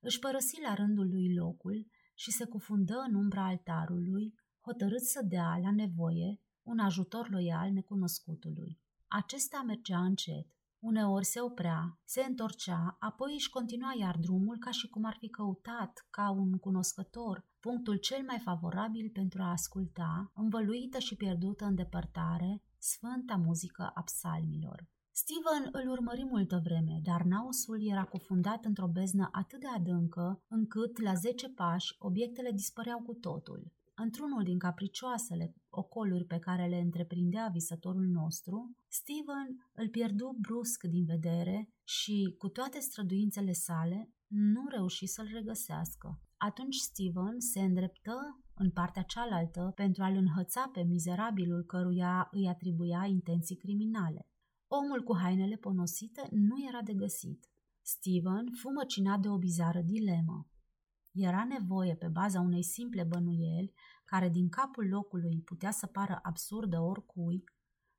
își 0.00 0.18
părăsi 0.18 0.60
la 0.60 0.74
rândul 0.74 1.08
lui 1.08 1.34
locul 1.34 1.86
și 2.14 2.30
se 2.30 2.44
cufundă 2.44 2.94
în 3.08 3.14
umbra 3.14 3.46
altarului, 3.46 4.34
hotărât 4.60 5.02
să 5.02 5.22
dea, 5.22 5.58
la 5.62 5.70
nevoie, 5.70 6.40
un 6.62 6.78
ajutor 6.78 7.28
loial 7.30 7.70
necunoscutului. 7.70 8.80
Acesta 9.06 9.62
mergea 9.62 10.04
încet. 10.04 10.57
Uneori 10.80 11.24
se 11.24 11.40
oprea, 11.40 11.98
se 12.04 12.22
întorcea, 12.28 12.96
apoi 12.98 13.32
își 13.34 13.50
continua 13.50 13.92
iar 13.98 14.16
drumul 14.16 14.56
ca 14.58 14.70
și 14.70 14.88
cum 14.88 15.04
ar 15.04 15.16
fi 15.18 15.28
căutat, 15.28 16.06
ca 16.10 16.30
un 16.30 16.58
cunoscător, 16.58 17.44
punctul 17.60 17.96
cel 17.96 18.22
mai 18.26 18.38
favorabil 18.38 19.10
pentru 19.12 19.42
a 19.42 19.50
asculta, 19.50 20.30
învăluită 20.34 20.98
și 20.98 21.16
pierdută 21.16 21.64
în 21.64 21.74
depărtare, 21.74 22.62
sfânta 22.78 23.36
muzică 23.36 23.90
a 23.94 24.02
psalmilor. 24.02 24.86
Steven 25.10 25.68
îl 25.72 25.90
urmări 25.90 26.24
multă 26.24 26.60
vreme, 26.64 27.00
dar 27.02 27.22
naosul 27.22 27.78
era 27.90 28.04
cufundat 28.04 28.64
într-o 28.64 28.86
beznă 28.86 29.28
atât 29.32 29.60
de 29.60 29.66
adâncă, 29.76 30.42
încât, 30.48 31.00
la 31.00 31.14
zece 31.14 31.48
pași, 31.48 31.94
obiectele 31.98 32.50
dispăreau 32.52 32.98
cu 33.02 33.14
totul. 33.14 33.72
Într-unul 34.00 34.42
din 34.42 34.58
capricioasele 34.58 35.54
ocoluri 35.70 36.24
pe 36.24 36.38
care 36.38 36.66
le 36.66 36.76
întreprindea 36.76 37.48
visătorul 37.52 38.06
nostru, 38.06 38.76
Steven 38.88 39.48
îl 39.72 39.88
pierdu 39.88 40.36
brusc 40.40 40.84
din 40.84 41.04
vedere 41.04 41.68
și, 41.84 42.34
cu 42.38 42.48
toate 42.48 42.78
străduințele 42.78 43.52
sale, 43.52 44.10
nu 44.26 44.66
reuși 44.68 45.06
să-l 45.06 45.28
regăsească. 45.32 46.20
Atunci 46.36 46.76
Steven 46.76 47.38
se 47.38 47.60
îndreptă 47.60 48.42
în 48.54 48.70
partea 48.70 49.02
cealaltă 49.02 49.72
pentru 49.74 50.02
a-l 50.02 50.16
înhăța 50.16 50.70
pe 50.72 50.82
mizerabilul 50.82 51.62
căruia 51.64 52.28
îi 52.30 52.48
atribuia 52.48 53.04
intenții 53.06 53.56
criminale. 53.56 54.26
Omul 54.66 55.02
cu 55.02 55.16
hainele 55.16 55.56
ponosite 55.56 56.28
nu 56.30 56.66
era 56.68 56.82
de 56.82 56.94
găsit. 56.94 57.48
Steven 57.82 58.46
fu 58.60 58.68
măcinat 58.72 59.20
de 59.20 59.28
o 59.28 59.38
bizară 59.38 59.80
dilemă. 59.80 60.46
Era 61.12 61.44
nevoie, 61.44 61.94
pe 61.94 62.08
baza 62.08 62.40
unei 62.40 62.62
simple 62.62 63.04
bănuieli, 63.04 63.72
care 64.04 64.28
din 64.28 64.48
capul 64.48 64.88
locului 64.88 65.42
putea 65.44 65.70
să 65.70 65.86
pară 65.86 66.18
absurdă 66.22 66.78
oricui, 66.80 67.44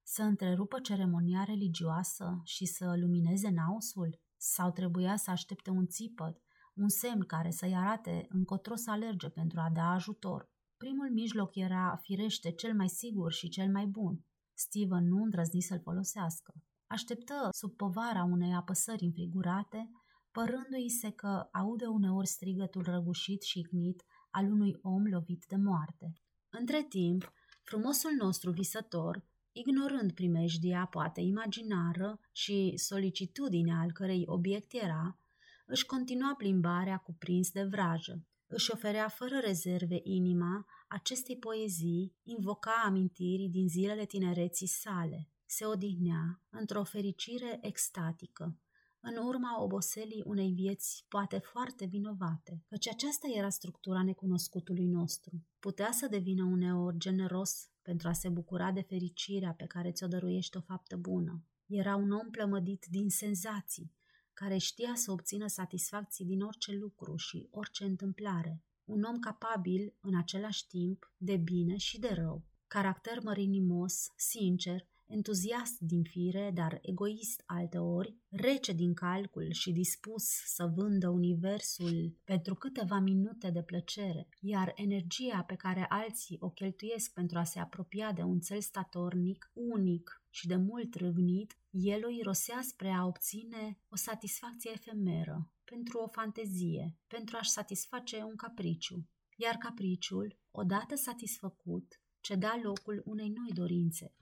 să 0.04 0.22
întrerupă 0.24 0.80
ceremonia 0.80 1.44
religioasă 1.44 2.42
și 2.44 2.66
să 2.66 2.96
lumineze 3.00 3.50
naosul? 3.50 4.20
Sau 4.38 4.72
trebuia 4.72 5.16
să 5.16 5.32
aștepte 5.32 5.70
un 5.70 5.88
țipăt, 5.88 6.42
un 6.74 6.88
semn 6.88 7.22
care 7.22 7.52
să-i 7.52 7.76
arate 7.76 8.26
încotro 8.30 8.76
să 8.76 8.92
alerge 8.92 9.30
pentru 9.30 9.60
a 9.60 9.70
da 9.74 9.92
ajutor? 9.92 10.46
Primul 10.78 11.12
mijloc 11.12 11.56
era, 11.56 12.00
firește, 12.02 12.52
cel 12.52 12.76
mai 12.76 12.90
sigur 12.90 13.32
și 13.32 13.50
cel 13.50 13.72
mai 13.72 13.86
bun. 13.86 14.26
Steven 14.54 15.08
nu 15.08 15.24
îndrăzni 15.24 15.62
să-l 15.62 15.80
folosească. 15.80 16.54
Așteptă 16.88 17.50
sub 17.52 17.76
povara 17.76 18.24
unei 18.24 18.54
apăsări 18.54 19.04
înfrigurate, 19.04 19.90
părându-i 20.32 20.90
se 20.90 21.10
că 21.10 21.48
aude 21.52 21.86
uneori 21.86 22.28
strigătul 22.28 22.84
răgușit 22.84 23.42
și 23.42 23.60
ignit 23.60 24.04
al 24.30 24.52
unui 24.52 24.78
om 24.82 25.06
lovit 25.06 25.46
de 25.48 25.56
moarte. 25.56 26.14
Între 26.50 26.84
timp, 26.90 27.34
frumosul 27.64 28.12
nostru 28.12 28.52
visător, 28.52 29.24
ignorând 29.52 30.12
primejdia 30.12 30.86
poate 30.86 31.22
imaginară 31.22 32.20
și 32.32 32.74
solicitudinea 32.76 33.80
al 33.80 33.92
cărei 33.92 34.24
obiect 34.26 34.74
era, 34.74 35.18
își 35.66 35.86
continua 35.86 36.34
plimbarea 36.38 36.98
cuprins 36.98 37.52
de 37.52 37.64
vrajă. 37.64 38.24
Își 38.48 38.72
oferea 38.72 39.08
fără 39.08 39.40
rezerve 39.40 40.00
inima 40.04 40.66
acestei 40.88 41.38
poezii, 41.38 42.16
invoca 42.24 42.82
amintiri 42.86 43.48
din 43.48 43.68
zilele 43.68 44.06
tinereții 44.06 44.68
sale. 44.68 45.30
Se 45.46 45.66
odihnea 45.66 46.42
într-o 46.50 46.84
fericire 46.84 47.60
extatică, 47.62 48.58
în 49.02 49.18
urma 49.18 49.62
oboselii 49.64 50.24
unei 50.26 50.52
vieți 50.52 51.06
poate 51.08 51.38
foarte 51.38 51.86
vinovate, 51.86 52.64
căci 52.68 52.88
aceasta 52.88 53.28
era 53.36 53.50
structura 53.50 54.04
necunoscutului 54.04 54.86
nostru. 54.86 55.44
Putea 55.60 55.92
să 55.92 56.08
devină 56.08 56.44
uneori 56.44 56.98
generos 56.98 57.70
pentru 57.82 58.08
a 58.08 58.14
se 58.14 58.30
bucura 58.30 58.72
de 58.72 58.82
fericirea 58.82 59.54
pe 59.54 59.66
care 59.66 59.92
ți-o 59.92 60.08
dăruiește 60.08 60.58
o 60.58 60.62
faptă 60.62 60.98
bună. 60.98 61.44
Era 61.66 61.96
un 61.96 62.12
om 62.12 62.30
plămădit 62.30 62.86
din 62.90 63.10
senzații, 63.10 63.94
care 64.34 64.58
știa 64.58 64.96
să 64.96 65.12
obțină 65.12 65.48
satisfacții 65.48 66.26
din 66.26 66.42
orice 66.42 66.72
lucru 66.72 67.16
și 67.16 67.48
orice 67.52 67.84
întâmplare. 67.84 68.64
un 68.86 69.04
om 69.04 69.20
capabil 69.20 69.94
în 70.02 70.18
același 70.18 70.68
timp 70.68 71.14
de 71.18 71.38
bine 71.38 71.78
și 71.78 72.00
de 72.00 72.14
rău, 72.14 72.44
caracter 72.68 73.24
mărinimos, 73.24 74.08
sincer, 74.16 74.88
entuziast 75.10 75.80
din 75.80 76.04
fire, 76.04 76.52
dar 76.54 76.80
egoist 76.82 77.44
alteori, 77.46 78.16
rece 78.30 78.74
din 78.74 78.94
calcul 78.94 79.52
și 79.52 79.72
dispus 79.72 80.24
să 80.46 80.72
vândă 80.76 81.10
universul 81.10 82.18
pentru 82.24 82.56
câteva 82.56 83.00
minute 83.00 83.50
de 83.50 83.64
plăcere, 83.64 84.28
iar 84.40 84.72
energia 84.76 85.44
pe 85.48 85.56
care 85.56 85.86
alții 85.90 86.38
o 86.40 86.50
cheltuiesc 86.50 87.14
pentru 87.14 87.38
a 87.38 87.44
se 87.44 87.60
apropia 87.60 88.12
de 88.12 88.22
un 88.22 88.40
cel 88.40 88.62
statornic, 88.62 89.52
unic 89.54 90.24
și 90.30 90.48
de 90.48 90.56
mult 90.56 90.96
râvnit, 90.96 91.58
el 91.70 92.06
o 92.06 92.10
irosea 92.10 92.60
spre 92.62 92.90
a 92.90 93.06
obține 93.06 93.80
o 93.90 93.96
satisfacție 93.96 94.72
efemeră, 94.74 95.52
pentru 95.64 96.00
o 96.00 96.08
fantezie, 96.08 96.96
pentru 97.08 97.38
a-și 97.38 97.50
satisface 97.50 98.24
un 98.24 98.36
capriciu. 98.36 99.08
Iar 99.36 99.56
capriciul, 99.56 100.38
odată 100.52 100.96
satisfăcut, 100.96 102.02
ceda 102.20 102.60
locul 102.64 103.02
unei 103.06 103.30
noi 103.30 103.52
dorințe, 103.54 104.14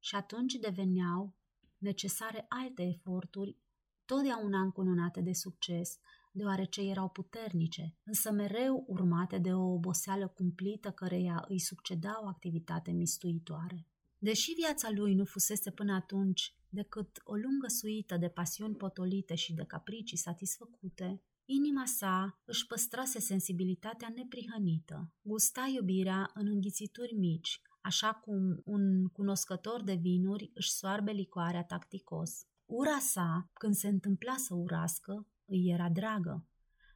și 0.00 0.14
atunci 0.14 0.54
deveneau 0.54 1.34
necesare 1.78 2.46
alte 2.48 2.82
eforturi, 2.82 3.56
totdeauna 4.04 4.60
încununate 4.60 5.20
de 5.20 5.32
succes, 5.32 5.98
deoarece 6.32 6.80
erau 6.80 7.08
puternice, 7.08 7.96
însă 8.04 8.30
mereu 8.30 8.84
urmate 8.86 9.38
de 9.38 9.52
o 9.52 9.72
oboseală 9.72 10.28
cumplită 10.28 10.90
căreia 10.90 11.44
îi 11.48 11.60
succeda 11.60 12.20
o 12.22 12.26
activitate 12.26 12.90
mistuitoare. 12.90 13.86
Deși 14.18 14.52
viața 14.52 14.90
lui 14.90 15.14
nu 15.14 15.24
fusese 15.24 15.70
până 15.70 15.92
atunci 15.94 16.54
decât 16.68 17.20
o 17.24 17.34
lungă 17.34 17.66
suită 17.66 18.16
de 18.16 18.28
pasiuni 18.28 18.74
potolite 18.74 19.34
și 19.34 19.52
de 19.52 19.64
capricii 19.64 20.16
satisfăcute, 20.16 21.22
inima 21.44 21.86
sa 21.86 22.40
își 22.44 22.66
păstrase 22.66 23.20
sensibilitatea 23.20 24.12
neprihănită, 24.14 25.12
gusta 25.22 25.70
iubirea 25.74 26.30
în 26.34 26.46
înghițituri 26.46 27.14
mici, 27.14 27.60
așa 27.80 28.12
cum 28.12 28.62
un 28.64 29.06
cunoscător 29.06 29.82
de 29.82 29.94
vinuri 29.94 30.50
își 30.54 30.70
soarbe 30.70 31.10
licoarea 31.10 31.64
tacticos. 31.64 32.46
Ura 32.66 32.98
sa, 32.98 33.50
când 33.52 33.74
se 33.74 33.88
întâmpla 33.88 34.34
să 34.36 34.54
urască, 34.54 35.26
îi 35.44 35.70
era 35.72 35.88
dragă. 35.88 36.44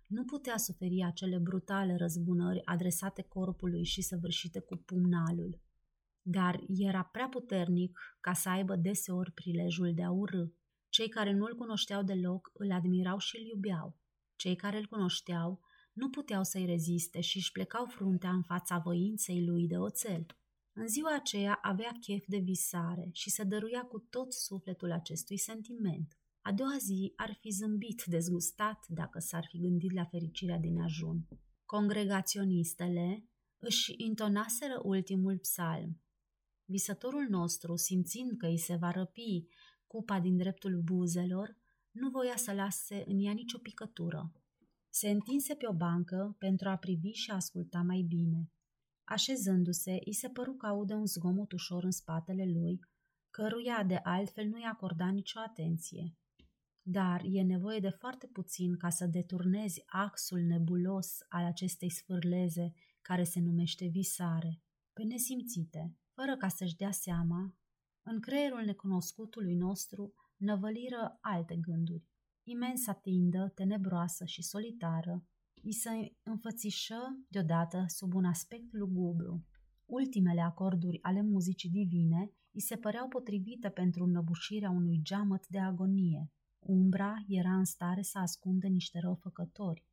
Nu 0.07 0.25
putea 0.25 0.57
suferi 0.57 1.05
acele 1.05 1.39
brutale 1.39 1.97
răzbunări 1.97 2.65
adresate 2.65 3.23
corpului 3.23 3.85
și 3.85 4.03
săvârșite 4.03 4.61
cu 4.61 4.77
pumnalul. 4.77 5.61
Dar 6.23 6.61
era 6.67 7.03
prea 7.03 7.29
puternic 7.29 8.17
ca 8.21 8.33
să 8.33 8.49
aibă 8.49 8.77
deseori 8.77 9.33
prilejul 9.33 9.95
de 9.95 10.03
a 10.03 10.11
urâ. 10.11 10.45
Cei 10.89 11.09
care 11.09 11.33
nu-l 11.33 11.55
cunoșteau 11.55 12.03
deloc 12.03 12.51
îl 12.55 12.73
admirau 12.73 13.19
și 13.19 13.37
îl 13.37 13.47
iubeau. 13.47 13.97
Cei 14.37 14.57
care 14.57 14.77
îl 14.77 14.87
cunoșteau 14.87 15.61
nu 15.93 16.11
puteau 16.11 16.43
să-i 16.45 16.67
reziste 16.67 17.21
și 17.21 17.37
își 17.37 17.53
plecau 17.53 17.87
fruntea 17.87 18.31
în 18.31 18.43
fața 18.43 18.79
voinței 18.79 19.45
lui 19.45 19.67
de 19.67 19.77
oțel. 19.77 20.27
În 20.77 20.89
ziua 20.89 21.15
aceea 21.15 21.59
avea 21.63 21.97
chef 22.01 22.25
de 22.27 22.39
visare 22.39 23.09
și 23.13 23.31
se 23.31 23.45
dăruia 23.45 23.83
cu 23.83 23.99
tot 23.99 24.33
sufletul 24.33 24.93
acestui 24.93 25.39
sentiment. 25.39 26.19
A 26.41 26.53
doua 26.53 26.77
zi 26.79 27.13
ar 27.17 27.37
fi 27.41 27.51
zâmbit 27.51 28.03
dezgustat 28.05 28.85
dacă 28.89 29.19
s-ar 29.19 29.47
fi 29.49 29.59
gândit 29.59 29.93
la 29.93 30.05
fericirea 30.05 30.59
din 30.59 30.81
ajun. 30.81 31.29
Congregaționistele 31.65 33.29
își 33.59 33.95
intonaseră 33.97 34.81
ultimul 34.83 35.39
psalm. 35.39 36.01
Visătorul 36.65 37.27
nostru, 37.29 37.77
simțind 37.77 38.37
că 38.37 38.47
îi 38.47 38.59
se 38.59 38.77
va 38.77 38.91
răpi 38.91 39.47
cupa 39.87 40.21
din 40.21 40.37
dreptul 40.37 40.81
buzelor, 40.85 41.57
nu 41.91 42.11
voia 42.11 42.37
să 42.37 42.53
lase 42.53 43.05
în 43.07 43.25
ea 43.25 43.33
nicio 43.33 43.59
picătură. 43.59 44.33
Se 44.91 45.09
întinse 45.11 45.55
pe 45.55 45.67
o 45.69 45.73
bancă 45.73 46.37
pentru 46.39 46.69
a 46.69 46.77
privi 46.77 47.11
și 47.11 47.31
a 47.31 47.35
asculta 47.35 47.83
mai 47.83 48.01
bine. 48.09 48.51
Așezându-se, 49.05 49.99
îi 50.05 50.15
se 50.15 50.29
păru 50.29 50.53
că 50.53 50.67
aude 50.67 50.95
un 50.95 51.07
zgomot 51.07 51.53
ușor 51.53 51.85
în 51.85 51.91
spatele 51.91 52.45
lui, 52.45 52.81
căruia 53.31 53.85
de 53.87 54.01
altfel 54.03 54.47
nu-i 54.47 54.65
acorda 54.65 55.11
nicio 55.11 55.41
atenție. 55.41 56.17
Dar 56.87 57.23
e 57.25 57.43
nevoie 57.43 57.79
de 57.79 57.89
foarte 57.89 58.27
puțin 58.27 58.77
ca 58.77 58.91
să 58.91 59.07
deturnezi 59.07 59.83
axul 59.87 60.41
nebulos 60.41 61.19
al 61.29 61.45
acestei 61.45 61.91
sfârleze 61.91 62.73
care 63.01 63.25
se 63.25 63.41
numește 63.41 63.87
visare, 63.87 64.63
pe 64.93 65.03
nesimțite, 65.03 65.97
fără 66.15 66.37
ca 66.37 66.49
să-și 66.49 66.77
dea 66.77 66.91
seama, 66.91 67.57
în 68.03 68.21
creierul 68.21 68.65
necunoscutului 68.65 69.55
nostru 69.55 70.15
năvăliră 70.37 71.19
alte 71.21 71.57
gânduri. 71.57 72.05
Imensa 72.43 72.93
tindă, 72.93 73.53
tenebroasă 73.55 74.25
și 74.25 74.43
solitară, 74.43 75.25
îi 75.65 75.73
se 75.73 75.91
înfățișă 76.23 77.25
deodată 77.29 77.85
sub 77.87 78.15
un 78.15 78.25
aspect 78.25 78.73
lugubru. 78.73 79.45
Ultimele 79.85 80.41
acorduri 80.41 80.99
ale 81.03 81.23
muzicii 81.23 81.71
divine 81.71 82.31
îi 82.51 82.61
se 82.61 82.77
păreau 82.77 83.09
potrivite 83.09 83.69
pentru 83.69 84.05
înnăbușirea 84.05 84.71
unui 84.71 85.01
geamăt 85.03 85.47
de 85.49 85.59
agonie. 85.59 86.33
Umbra 86.59 87.15
era 87.29 87.57
în 87.57 87.65
stare 87.65 88.03
să 88.03 88.19
ascundă 88.19 88.67
niște 88.67 88.99
răufăcători 88.99 89.85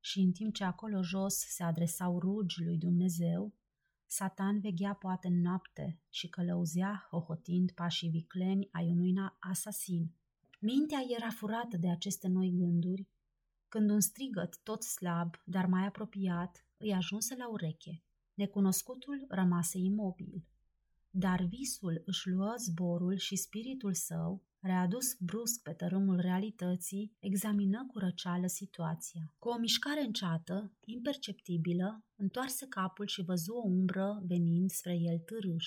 și 0.00 0.20
în 0.20 0.32
timp 0.32 0.54
ce 0.54 0.64
acolo 0.64 1.02
jos 1.02 1.34
se 1.34 1.62
adresau 1.62 2.18
rugi 2.18 2.62
lui 2.62 2.78
Dumnezeu, 2.78 3.54
Satan 4.06 4.60
veghea 4.60 4.94
poate 4.94 5.28
în 5.28 5.40
noapte 5.40 6.00
și 6.08 6.28
călăuzea, 6.28 7.06
hohotind 7.10 7.70
pașii 7.70 8.08
vicleni 8.10 8.68
ai 8.70 8.90
unui 8.90 9.14
asasin. 9.38 10.14
Mintea 10.60 10.98
era 11.16 11.30
furată 11.30 11.76
de 11.76 11.90
aceste 11.90 12.28
noi 12.28 12.52
gânduri 12.54 13.08
când 13.68 13.90
un 13.90 14.00
strigăt 14.00 14.60
tot 14.62 14.82
slab, 14.82 15.34
dar 15.44 15.66
mai 15.66 15.86
apropiat, 15.86 16.66
îi 16.76 16.92
ajunse 16.94 17.34
la 17.36 17.48
ureche. 17.48 18.02
Necunoscutul 18.34 19.24
rămase 19.28 19.78
imobil. 19.78 20.44
Dar 21.10 21.42
visul 21.42 22.02
își 22.04 22.28
luă 22.28 22.54
zborul 22.58 23.16
și 23.16 23.36
spiritul 23.36 23.94
său, 23.94 24.42
readus 24.60 25.14
brusc 25.18 25.62
pe 25.62 25.72
tărâmul 25.72 26.20
realității, 26.20 27.16
examină 27.18 27.86
cu 27.86 27.98
răceală 27.98 28.46
situația. 28.46 29.34
Cu 29.38 29.48
o 29.48 29.58
mișcare 29.58 30.00
înceată, 30.00 30.72
imperceptibilă, 30.84 32.04
întoarse 32.16 32.66
capul 32.66 33.06
și 33.06 33.22
văzu 33.22 33.52
o 33.52 33.68
umbră 33.68 34.22
venind 34.26 34.70
spre 34.70 34.94
el 34.94 35.18
târâș. 35.18 35.66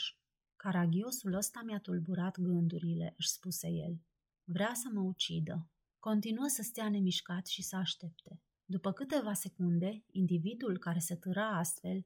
Caragiosul 0.55 1.33
ăsta 1.33 1.61
mi-a 1.65 1.79
tulburat 1.79 2.39
gândurile, 2.39 3.13
își 3.17 3.29
spuse 3.29 3.67
el. 3.67 4.01
Vrea 4.43 4.73
să 4.73 4.89
mă 4.93 5.01
ucidă. 5.01 5.69
Continuă 6.09 6.47
să 6.47 6.61
stea 6.61 6.89
nemișcat 6.89 7.47
și 7.47 7.61
să 7.61 7.75
aștepte. 7.75 8.41
După 8.65 8.91
câteva 8.91 9.33
secunde, 9.33 10.03
individul 10.11 10.77
care 10.77 10.99
se 10.99 11.15
târa 11.15 11.57
astfel 11.57 12.05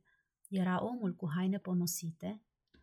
era 0.50 0.84
omul 0.84 1.16
cu 1.16 1.30
haine 1.36 1.58
ponosite, 1.58 2.42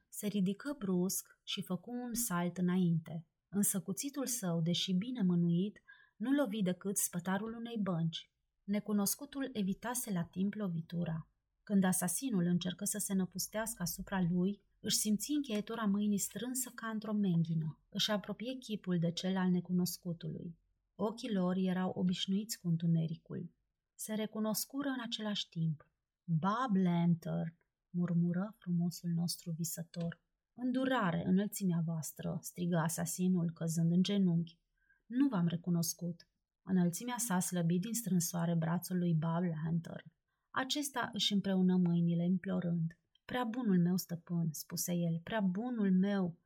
se 0.09 0.27
ridică 0.27 0.77
brusc 0.79 1.39
și 1.43 1.63
făcu 1.63 1.91
un 1.91 2.15
salt 2.15 2.59
înainte, 2.59 3.27
însă 3.49 3.81
cuțitul 3.81 4.27
său, 4.27 4.61
deși 4.61 4.93
bine 4.93 5.23
mânuit, 5.23 5.83
nu 6.17 6.31
lovi 6.31 6.63
decât 6.63 6.97
spătarul 6.97 7.55
unei 7.55 7.79
bănci. 7.83 8.31
Necunoscutul 8.65 9.51
evitase 9.53 10.13
la 10.13 10.25
timp 10.25 10.55
lovitura. 10.55 11.29
Când 11.63 11.85
asasinul 11.85 12.45
încercă 12.45 12.85
să 12.85 12.99
se 12.99 13.15
năpustească 13.15 13.83
asupra 13.83 14.27
lui, 14.31 14.61
își 14.81 14.97
simți 14.97 15.31
încheietura 15.31 15.85
mâinii 15.85 16.19
strânsă 16.19 16.73
ca 16.75 16.87
într-o 16.87 17.13
menghină. 17.13 17.79
Își 17.89 18.11
apropie 18.11 18.57
chipul 18.59 18.99
de 18.99 19.11
cel 19.11 19.37
al 19.37 19.51
necunoscutului. 19.51 20.61
Ochii 20.95 21.33
lor 21.33 21.57
erau 21.57 21.91
obișnuiți 21.91 22.61
cu 22.61 22.69
întunericul. 22.69 23.51
Se 23.95 24.15
recunoscură 24.15 24.89
în 24.89 25.01
același 25.03 25.49
timp. 25.49 25.89
Bob 26.25 26.77
Lantern, 26.77 27.57
murmură 27.91 28.55
frumosul 28.59 29.11
nostru 29.11 29.51
visător. 29.51 30.21
Îndurare, 30.55 31.23
înălțimea 31.27 31.83
voastră, 31.85 32.39
strigă 32.41 32.77
asasinul, 32.77 33.51
căzând 33.51 33.93
în 33.93 34.03
genunchi. 34.03 34.59
Nu 35.07 35.29
v-am 35.29 35.47
recunoscut. 35.47 36.29
Înălțimea 36.63 37.19
sa 37.19 37.39
slăbit 37.39 37.81
din 37.81 37.93
strânsoare 37.93 38.55
brațul 38.55 38.99
lui 38.99 39.15
Bob 39.15 39.43
Lantern. 39.43 40.13
Acesta 40.51 41.11
își 41.13 41.33
împreună 41.33 41.77
mâinile 41.77 42.25
implorând. 42.25 42.99
Prea 43.25 43.45
bunul 43.45 43.81
meu 43.81 43.97
stăpân, 43.97 44.49
spuse 44.53 44.93
el, 44.93 45.21
prea 45.23 45.41
bunul 45.41 45.93
meu, 45.93 46.39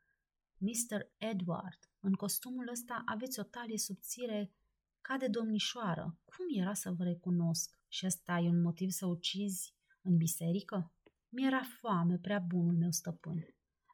Mr. 0.59 1.01
Edward, 1.17 1.79
în 2.07 2.13
costumul 2.13 2.69
ăsta 2.71 3.03
aveți 3.07 3.41
o 3.41 3.43
talie 3.43 3.79
subțire 3.79 4.53
ca 5.01 5.17
de 5.17 5.29
domnișoară. 5.29 6.19
Cum 6.25 6.47
era 6.63 6.75
să 6.75 6.91
vă 6.93 7.05
recunosc? 7.05 7.81
Și 7.89 8.07
ăsta 8.07 8.39
e 8.39 8.49
un 8.49 8.61
motiv 8.61 8.91
să 8.91 9.07
ucizi 9.07 9.75
în 10.03 10.17
biserică? 10.17 10.93
Mi-era 11.29 11.63
foame, 11.81 12.19
prea 12.19 12.39
bunul 12.39 12.77
meu 12.77 12.91
stăpân. 12.91 13.47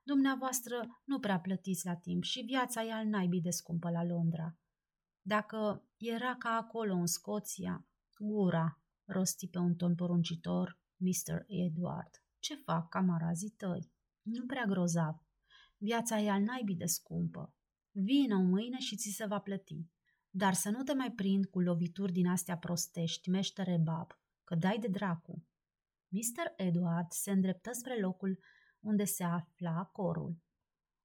Dumneavoastră 0.04 1.02
nu 1.04 1.18
prea 1.20 1.40
plătiți 1.40 1.86
la 1.86 1.96
timp 1.96 2.22
și 2.22 2.40
viața 2.40 2.82
e 2.82 2.92
al 2.92 3.06
naibii 3.06 3.40
de 3.40 3.50
scumpă 3.50 3.90
la 3.90 4.04
Londra. 4.04 4.56
Dacă 5.22 5.84
era 5.96 6.36
ca 6.36 6.50
acolo 6.50 6.94
în 6.94 7.06
Scoția, 7.06 7.86
gura, 8.18 8.80
rosti 9.04 9.48
pe 9.48 9.58
un 9.58 9.74
ton 9.74 9.94
poruncitor 9.94 10.78
Mr. 10.96 11.44
Edward. 11.46 12.22
Ce 12.38 12.54
fac 12.54 12.88
camarazii 12.88 13.50
tăi? 13.50 13.92
Nu 14.22 14.46
prea 14.46 14.64
grozav. 14.64 15.14
Viața 15.76 16.18
e 16.18 16.30
al 16.30 16.42
naibii 16.42 16.76
de 16.76 16.86
scumpă. 16.86 17.54
Vină 17.94 18.36
mâine 18.36 18.78
și 18.78 18.96
ți 18.96 19.08
se 19.16 19.26
va 19.26 19.38
plăti. 19.38 19.86
Dar 20.30 20.54
să 20.54 20.70
nu 20.70 20.82
te 20.82 20.94
mai 20.94 21.12
prind 21.12 21.46
cu 21.46 21.60
lovituri 21.60 22.12
din 22.12 22.26
astea 22.26 22.58
prostești, 22.58 23.30
meștere 23.30 23.80
bab, 23.84 24.10
că 24.44 24.54
dai 24.54 24.78
de 24.78 24.88
dracu. 24.88 25.46
Mr. 26.08 26.52
Edward 26.56 27.10
se 27.10 27.30
îndreptă 27.30 27.70
spre 27.72 28.00
locul 28.00 28.38
unde 28.80 29.04
se 29.04 29.24
afla 29.24 29.84
corul. 29.84 30.36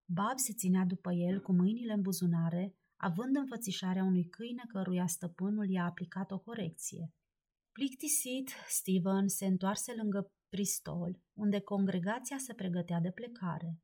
Bob 0.06 0.38
se 0.38 0.54
ținea 0.54 0.86
după 0.86 1.12
el 1.14 1.42
cu 1.42 1.54
mâinile 1.54 1.94
în 1.94 2.02
buzunare, 2.02 2.76
având 2.96 3.36
înfățișarea 3.36 4.04
unui 4.04 4.28
câine 4.30 4.64
căruia 4.68 5.08
stăpânul 5.08 5.70
i-a 5.70 5.86
aplicat 5.86 6.32
o 6.32 6.40
corecție. 6.40 7.14
Plictisit, 7.72 8.50
Steven 8.68 9.28
se 9.28 9.46
întoarse 9.46 9.94
lângă 9.96 10.32
pristol, 10.50 11.20
unde 11.34 11.60
congregația 11.60 12.38
se 12.38 12.54
pregătea 12.54 13.00
de 13.00 13.12
plecare. 13.12 13.80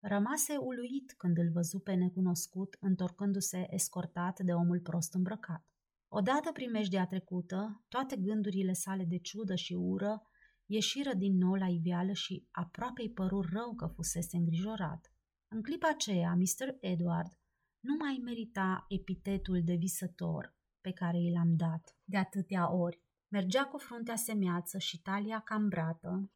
Rămase 0.00 0.56
uluit 0.56 1.12
când 1.16 1.38
îl 1.38 1.50
văzu 1.52 1.78
pe 1.78 1.94
necunoscut 1.94 2.76
întorcându-se 2.80 3.66
escortat 3.70 4.40
de 4.40 4.52
omul 4.52 4.80
prost 4.80 5.14
îmbrăcat. 5.14 5.66
Odată 6.08 6.52
primejdea 6.52 7.06
trecută, 7.06 7.84
toate 7.88 8.16
gândurile 8.16 8.72
sale 8.72 9.04
de 9.04 9.18
ciudă 9.18 9.54
și 9.54 9.72
ură 9.72 10.22
ieșiră 10.66 11.14
din 11.14 11.36
nou 11.36 11.54
la 11.54 11.66
iveală 11.66 12.12
și 12.12 12.46
aproape 12.50 13.02
îi 13.02 13.10
păru 13.10 13.40
rău 13.40 13.74
că 13.74 13.86
fusese 13.86 14.36
îngrijorat. 14.36 15.12
În 15.48 15.62
clipa 15.62 15.88
aceea, 15.88 16.34
Mr. 16.34 16.76
Edward 16.80 17.32
nu 17.80 17.96
mai 17.98 18.20
merita 18.24 18.84
epitetul 18.88 19.62
de 19.64 19.74
visător 19.74 20.56
pe 20.80 20.92
care 20.92 21.18
i 21.20 21.32
l-am 21.32 21.56
dat 21.56 21.96
de 22.04 22.16
atâtea 22.16 22.72
ori. 22.72 23.02
Mergea 23.28 23.64
cu 23.64 23.78
fruntea 23.78 24.16
semeață 24.16 24.78
și 24.78 25.02
talia 25.02 25.40
cambrată, 25.40 26.32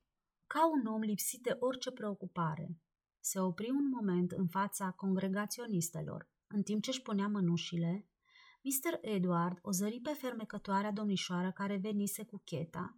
ca 0.47 0.71
un 0.71 0.87
om 0.87 1.01
lipsit 1.01 1.43
de 1.43 1.57
orice 1.59 1.91
preocupare. 1.91 2.77
Se 3.25 3.41
opri 3.41 3.71
un 3.71 3.89
moment 3.89 4.31
în 4.31 4.47
fața 4.47 4.91
congregaționistelor. 4.91 6.31
În 6.47 6.63
timp 6.63 6.83
ce 6.83 6.91
își 6.91 7.03
punea 7.03 7.29
mănușile, 7.29 8.07
Mr. 8.63 8.99
Edward 9.01 9.59
o 9.63 9.71
zări 9.71 10.01
pe 10.01 10.11
fermecătoarea 10.11 10.93
domnișoară 10.93 11.53
care 11.53 11.77
venise 11.77 12.25
cu 12.25 12.41
cheta 12.45 12.97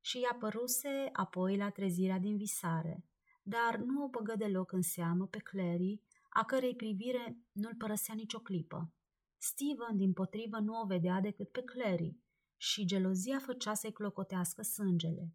și 0.00 0.20
i-a 0.20 0.36
păruse 0.38 1.08
apoi 1.12 1.56
la 1.56 1.70
trezirea 1.70 2.18
din 2.18 2.36
visare, 2.36 3.04
dar 3.42 3.76
nu 3.76 4.04
o 4.04 4.08
băgă 4.08 4.34
deloc 4.36 4.72
în 4.72 4.82
seamă 4.82 5.26
pe 5.26 5.38
Clary, 5.38 6.00
a 6.28 6.44
cărei 6.44 6.76
privire 6.76 7.38
nu-l 7.52 7.74
părăsea 7.78 8.14
nicio 8.14 8.38
clipă. 8.38 8.92
Steven, 9.38 9.96
din 9.96 10.12
potrivă, 10.12 10.58
nu 10.58 10.80
o 10.80 10.86
vedea 10.86 11.20
decât 11.20 11.50
pe 11.50 11.62
Clary 11.62 12.16
și 12.56 12.84
gelozia 12.84 13.38
făcea 13.38 13.74
să-i 13.74 13.92
clocotească 13.92 14.62
sângele. 14.62 15.34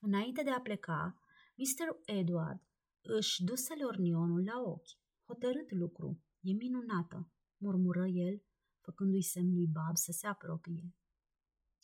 Înainte 0.00 0.42
de 0.42 0.50
a 0.50 0.60
pleca, 0.60 1.20
Mr. 1.56 2.16
Edward 2.16 2.65
își 3.06 3.44
duse 3.44 3.74
lornionul 3.80 4.44
la 4.44 4.60
ochi. 4.60 4.98
Hotărât 5.24 5.70
lucru, 5.70 6.22
e 6.40 6.52
minunată, 6.52 7.30
murmură 7.56 8.06
el, 8.06 8.42
făcându-i 8.80 9.22
semn 9.22 9.54
lui 9.54 9.66
Bab 9.66 9.96
să 9.96 10.12
se 10.12 10.26
apropie. 10.26 10.94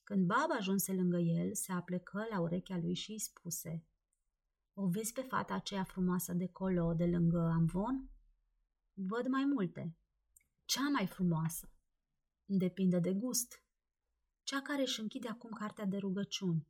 Când 0.03 0.27
Bab 0.27 0.51
ajunse 0.51 0.93
lângă 0.93 1.19
el, 1.19 1.55
se 1.55 1.73
aplecă 1.73 2.27
la 2.31 2.41
urechea 2.41 2.77
lui 2.77 2.95
și 2.95 3.11
îi 3.11 3.19
spuse 3.19 3.85
O 4.75 4.89
vezi 4.89 5.13
pe 5.13 5.21
fata 5.21 5.55
aceea 5.55 5.85
frumoasă 5.85 6.33
de 6.33 6.47
colo, 6.47 6.95
de 6.95 7.07
lângă 7.07 7.39
Amvon? 7.39 8.11
Văd 8.93 9.27
mai 9.27 9.45
multe. 9.45 9.97
Cea 10.65 10.89
mai 10.89 11.07
frumoasă. 11.07 11.73
Depinde 12.45 12.99
de 12.99 13.13
gust. 13.13 13.65
Cea 14.43 14.63
care 14.63 14.83
își 14.83 15.01
închide 15.01 15.29
acum 15.29 15.51
cartea 15.51 15.85
de 15.85 15.97
rugăciuni. 15.97 16.67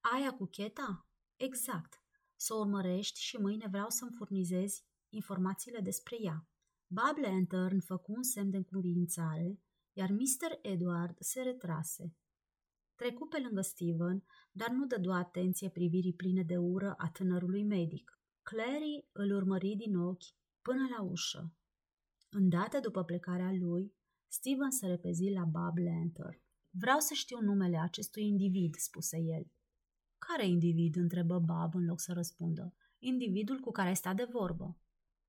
Aia 0.00 0.32
cu 0.34 0.46
cheta? 0.46 1.08
Exact. 1.36 2.02
Să 2.40 2.54
o 2.54 2.58
urmărești 2.58 3.20
și 3.20 3.36
mâine 3.36 3.66
vreau 3.70 3.88
să-mi 3.88 4.14
furnizezi 4.16 4.84
informațiile 5.08 5.80
despre 5.80 6.16
ea. 6.20 6.48
Bob 6.86 7.16
Lantern 7.22 7.80
făcu 7.80 8.12
un 8.12 8.22
semn 8.22 8.50
de 8.50 8.56
încuvințare, 8.56 9.60
iar 9.92 10.10
Mr. 10.10 10.58
Edward 10.62 11.16
se 11.20 11.42
retrase. 11.42 12.16
Trecu 12.94 13.26
pe 13.26 13.38
lângă 13.40 13.60
Steven, 13.60 14.24
dar 14.52 14.68
nu 14.70 14.86
dădu 14.86 15.10
atenție 15.10 15.70
privirii 15.70 16.14
pline 16.14 16.42
de 16.42 16.56
ură 16.56 16.94
a 16.96 17.10
tânărului 17.10 17.64
medic. 17.64 18.20
Clary 18.42 19.08
îl 19.12 19.34
urmări 19.34 19.74
din 19.76 19.96
ochi 19.96 20.34
până 20.62 20.88
la 20.96 21.02
ușă. 21.02 21.54
Îndată 22.30 22.80
după 22.80 23.04
plecarea 23.04 23.52
lui, 23.52 23.94
Steven 24.26 24.70
se 24.70 24.86
repezi 24.86 25.30
la 25.30 25.44
Bob 25.44 25.78
Lantern. 25.78 26.40
Vreau 26.70 26.98
să 26.98 27.14
știu 27.14 27.40
numele 27.40 27.78
acestui 27.78 28.26
individ, 28.26 28.74
spuse 28.74 29.16
el. 29.18 29.52
Care 30.18 30.46
individ? 30.46 30.96
întrebă 30.96 31.38
Bob 31.38 31.74
în 31.74 31.84
loc 31.84 32.00
să 32.00 32.12
răspundă. 32.12 32.74
Individul 32.98 33.60
cu 33.60 33.70
care 33.70 33.94
sta 33.94 34.14
de 34.14 34.28
vorbă. 34.30 34.78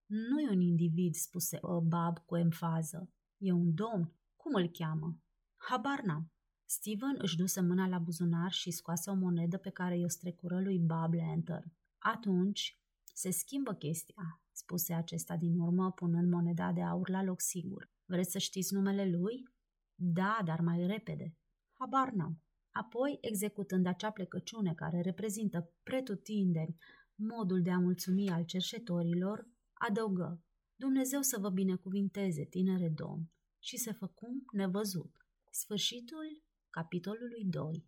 Nu 0.06 0.40
e 0.40 0.50
un 0.50 0.62
individ, 0.62 1.16
spuse 1.16 1.60
Bob 1.62 2.18
cu 2.26 2.36
emfază. 2.36 3.10
E 3.38 3.52
un 3.52 3.74
domn. 3.74 4.14
Cum 4.36 4.54
îl 4.56 4.68
cheamă? 4.68 5.20
Habar 5.56 6.02
n-am. 6.02 6.32
Steven 6.66 7.16
își 7.18 7.38
duse 7.38 7.62
mâna 7.62 7.88
la 7.88 7.98
buzunar 7.98 8.52
și 8.52 8.72
scoase 8.72 9.10
o 9.10 9.14
monedă 9.14 9.58
pe 9.58 9.70
care 9.70 9.98
i-o 9.98 10.08
strecură 10.08 10.62
lui 10.62 10.80
Bob 10.80 11.14
Lantern. 11.14 11.74
Atunci 11.98 12.80
se 13.14 13.30
schimbă 13.30 13.74
chestia, 13.74 14.42
spuse 14.52 14.94
acesta 14.94 15.36
din 15.36 15.60
urmă, 15.60 15.92
punând 15.92 16.32
moneda 16.32 16.72
de 16.72 16.82
aur 16.82 17.10
la 17.10 17.24
loc 17.24 17.42
sigur. 17.42 17.92
Vreți 18.06 18.32
să 18.32 18.38
știți 18.38 18.74
numele 18.74 19.10
lui? 19.10 19.50
Da, 19.96 20.40
dar 20.46 20.62
mai 20.62 20.88
repede. 20.88 21.38
Habar 21.72 22.12
n-am. 22.12 22.42
Apoi, 22.84 23.18
executând 23.22 23.86
acea 23.86 24.12
plecăciune 24.12 24.74
care 24.74 25.02
reprezintă 25.02 25.74
pretutindeni 25.84 26.76
modul 27.16 27.62
de 27.62 27.72
a 27.72 27.80
mulțumi 27.80 28.30
al 28.30 28.46
cerșetorilor, 28.46 29.48
adăugă, 29.74 30.44
Dumnezeu 30.76 31.22
să 31.22 31.38
vă 31.40 31.50
binecuvinteze, 31.50 32.46
tinere 32.46 32.90
domn, 32.90 33.32
și 33.64 33.78
se 33.78 33.92
făcum 33.92 34.46
nevăzut. 34.52 35.12
Sfârșitul 35.52 36.44
capitolului 36.70 37.44
2 37.46 37.86